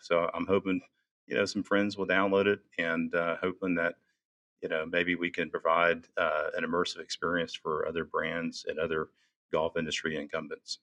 So 0.00 0.30
I'm 0.34 0.46
hoping 0.46 0.82
you 1.26 1.36
know 1.36 1.46
some 1.46 1.62
friends 1.62 1.96
will 1.96 2.06
download 2.06 2.46
it 2.46 2.60
and 2.78 3.14
hoping 3.40 3.74
that 3.76 3.94
you 4.62 4.68
know 4.68 4.86
maybe 4.86 5.14
we 5.14 5.30
can 5.30 5.50
provide 5.50 6.06
uh, 6.16 6.50
an 6.56 6.64
immersive 6.64 7.00
experience 7.00 7.54
for 7.54 7.86
other 7.86 8.04
brands 8.04 8.64
and 8.68 8.78
other 8.78 9.08
golf 9.52 9.76
industry 9.76 10.16
incumbents. 10.16 10.80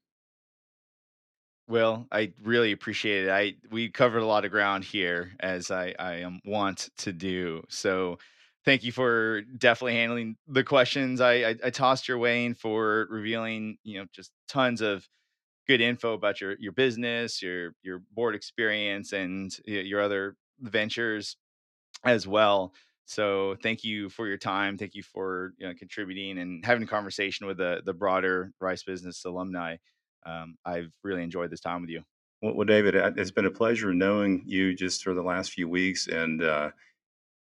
Well, 1.67 2.07
I 2.11 2.33
really 2.41 2.71
appreciate 2.73 3.25
it. 3.25 3.29
I 3.29 3.53
we 3.71 3.89
covered 3.89 4.19
a 4.21 4.25
lot 4.25 4.43
of 4.45 4.51
ground 4.51 4.83
here 4.83 5.33
as 5.39 5.71
I 5.71 5.93
I 5.97 6.23
um, 6.23 6.39
want 6.45 6.89
to 6.97 7.13
do. 7.13 7.63
So 7.69 8.17
thank 8.65 8.83
you 8.83 8.91
for 8.91 9.41
definitely 9.57 9.93
handling 9.93 10.35
the 10.47 10.63
questions 10.63 11.21
I, 11.21 11.33
I 11.51 11.55
I 11.65 11.69
tossed 11.69 12.07
your 12.07 12.17
way 12.17 12.45
and 12.45 12.57
for 12.57 13.07
revealing 13.09 13.77
you 13.83 13.99
know 13.99 14.05
just 14.13 14.31
tons 14.49 14.81
of 14.81 15.07
good 15.67 15.81
info 15.81 16.13
about 16.13 16.41
your 16.41 16.57
your 16.59 16.73
business, 16.73 17.41
your 17.41 17.75
your 17.83 18.01
board 18.11 18.35
experience, 18.35 19.13
and 19.13 19.51
your 19.65 20.01
other 20.01 20.37
ventures 20.59 21.37
as 22.03 22.27
well. 22.27 22.73
So 23.05 23.55
thank 23.61 23.83
you 23.83 24.09
for 24.09 24.27
your 24.27 24.37
time. 24.37 24.77
Thank 24.77 24.95
you 24.95 25.03
for 25.03 25.53
you 25.57 25.67
know, 25.67 25.73
contributing 25.73 26.39
and 26.39 26.65
having 26.65 26.83
a 26.83 26.87
conversation 26.87 27.47
with 27.47 27.57
the 27.57 27.81
the 27.85 27.93
broader 27.93 28.51
Rice 28.59 28.83
Business 28.83 29.25
alumni. 29.25 29.75
Um, 30.25 30.57
I've 30.65 30.91
really 31.03 31.23
enjoyed 31.23 31.49
this 31.49 31.59
time 31.59 31.81
with 31.81 31.89
you. 31.89 32.03
Well, 32.43 32.55
well, 32.55 32.65
David, 32.65 32.95
it's 33.17 33.31
been 33.31 33.45
a 33.45 33.51
pleasure 33.51 33.93
knowing 33.93 34.43
you 34.45 34.75
just 34.75 35.01
for 35.01 35.13
the 35.13 35.21
last 35.21 35.51
few 35.51 35.69
weeks. 35.69 36.07
And, 36.07 36.43
uh, 36.43 36.71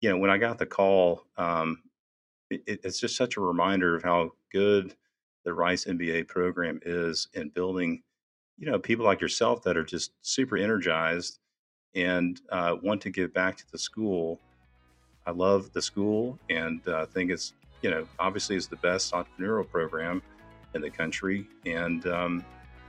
you 0.01 0.09
know, 0.09 0.17
when 0.17 0.29
I 0.29 0.37
got 0.37 0.59
the 0.59 0.67
call, 0.67 1.23
um, 1.35 1.81
it, 2.51 2.79
it's 2.83 2.99
just 2.99 3.15
such 3.15 3.35
a 3.35 3.41
reminder 3.41 3.95
of 3.95 4.03
how 4.03 4.33
good 4.51 4.93
the 5.45 5.53
Rice 5.53 5.85
MBA 5.85 6.27
program 6.27 6.79
is 6.85 7.27
in 7.33 7.49
building, 7.49 8.03
you 8.59 8.69
know, 8.69 8.77
people 8.77 9.03
like 9.03 9.19
yourself 9.19 9.63
that 9.63 9.77
are 9.77 9.83
just 9.83 10.11
super 10.21 10.57
energized 10.57 11.39
and 11.95 12.39
uh, 12.51 12.75
want 12.83 13.01
to 13.01 13.09
give 13.09 13.33
back 13.33 13.57
to 13.57 13.71
the 13.71 13.79
school. 13.79 14.39
I 15.25 15.31
love 15.31 15.71
the 15.73 15.81
school 15.81 16.37
and 16.49 16.81
I 16.87 16.91
uh, 16.91 17.05
think 17.05 17.31
it's, 17.31 17.53
you 17.81 17.89
know, 17.89 18.07
obviously 18.19 18.55
it's 18.55 18.67
the 18.67 18.77
best 18.77 19.13
entrepreneurial 19.13 19.69
program 19.69 20.21
in 20.73 20.81
the 20.81 20.89
country. 20.89 21.47
And, 21.65 22.05
um, 22.07 22.45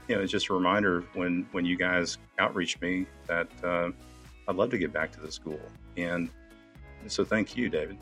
you 0.07 0.15
know, 0.15 0.21
it's 0.21 0.31
just 0.31 0.49
a 0.49 0.53
reminder 0.53 1.03
when, 1.13 1.47
when 1.51 1.65
you 1.65 1.77
guys 1.77 2.17
outreach 2.39 2.79
me 2.81 3.05
that 3.27 3.47
uh, 3.63 3.91
I'd 4.47 4.55
love 4.55 4.69
to 4.71 4.77
get 4.77 4.93
back 4.93 5.11
to 5.13 5.21
the 5.21 5.31
school. 5.31 5.59
And 5.97 6.29
so 7.07 7.23
thank 7.23 7.55
you, 7.55 7.69
David. 7.69 7.97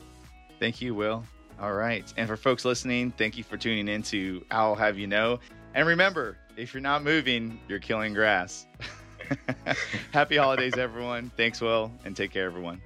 Thank 0.58 0.80
you, 0.80 0.94
Will. 0.94 1.24
All 1.60 1.72
right. 1.72 2.12
And 2.16 2.28
for 2.28 2.36
folks 2.36 2.64
listening, 2.64 3.12
thank 3.12 3.36
you 3.36 3.44
for 3.44 3.56
tuning 3.56 3.88
in 3.88 4.02
to 4.04 4.44
Owl 4.50 4.74
Have 4.74 4.98
You 4.98 5.06
Know. 5.06 5.38
And 5.74 5.86
remember, 5.86 6.36
if 6.56 6.74
you're 6.74 6.80
not 6.80 7.02
moving, 7.02 7.60
you're 7.68 7.78
killing 7.78 8.14
grass. 8.14 8.66
Happy 10.12 10.36
holidays, 10.36 10.76
everyone. 10.76 11.30
Thanks, 11.36 11.60
Will, 11.60 11.92
and 12.04 12.16
take 12.16 12.32
care, 12.32 12.46
everyone. 12.46 12.80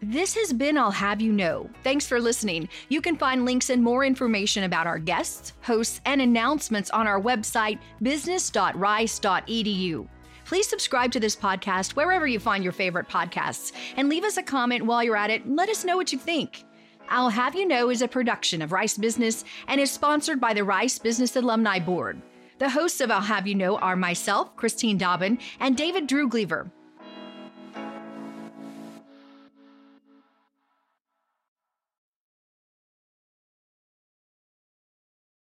This 0.00 0.36
has 0.36 0.52
been 0.52 0.78
Owl 0.78 0.92
Have 0.92 1.20
You 1.20 1.32
Know. 1.32 1.68
Thanks 1.82 2.06
for 2.06 2.20
listening. 2.20 2.68
You 2.88 3.00
can 3.00 3.16
find 3.16 3.44
links 3.44 3.68
and 3.68 3.82
more 3.82 4.04
information 4.04 4.62
about 4.62 4.86
our 4.86 4.98
guests, 4.98 5.54
hosts, 5.62 6.00
and 6.04 6.22
announcements 6.22 6.88
on 6.90 7.08
our 7.08 7.20
website, 7.20 7.80
business.rice.edu. 8.00 10.08
Please 10.44 10.68
subscribe 10.68 11.10
to 11.12 11.18
this 11.18 11.34
podcast 11.34 11.96
wherever 11.96 12.28
you 12.28 12.38
find 12.38 12.62
your 12.62 12.72
favorite 12.72 13.08
podcasts 13.08 13.72
and 13.96 14.08
leave 14.08 14.22
us 14.22 14.36
a 14.36 14.42
comment 14.42 14.86
while 14.86 15.02
you're 15.02 15.16
at 15.16 15.30
it. 15.30 15.48
Let 15.48 15.68
us 15.68 15.84
know 15.84 15.96
what 15.96 16.12
you 16.12 16.18
think. 16.18 16.62
Owl 17.08 17.30
Have 17.30 17.56
You 17.56 17.66
Know 17.66 17.90
is 17.90 18.00
a 18.00 18.08
production 18.08 18.62
of 18.62 18.70
Rice 18.70 18.96
Business 18.96 19.44
and 19.66 19.80
is 19.80 19.90
sponsored 19.90 20.40
by 20.40 20.54
the 20.54 20.62
Rice 20.62 21.00
Business 21.00 21.34
Alumni 21.34 21.80
Board. 21.80 22.22
The 22.58 22.70
hosts 22.70 23.00
of 23.00 23.10
I'll 23.10 23.20
Have 23.20 23.48
You 23.48 23.56
Know 23.56 23.78
are 23.78 23.96
myself, 23.96 24.54
Christine 24.54 24.96
Dobbin, 24.96 25.40
and 25.58 25.76
David 25.76 26.06
Drew 26.06 26.28
Gleaver. 26.28 26.70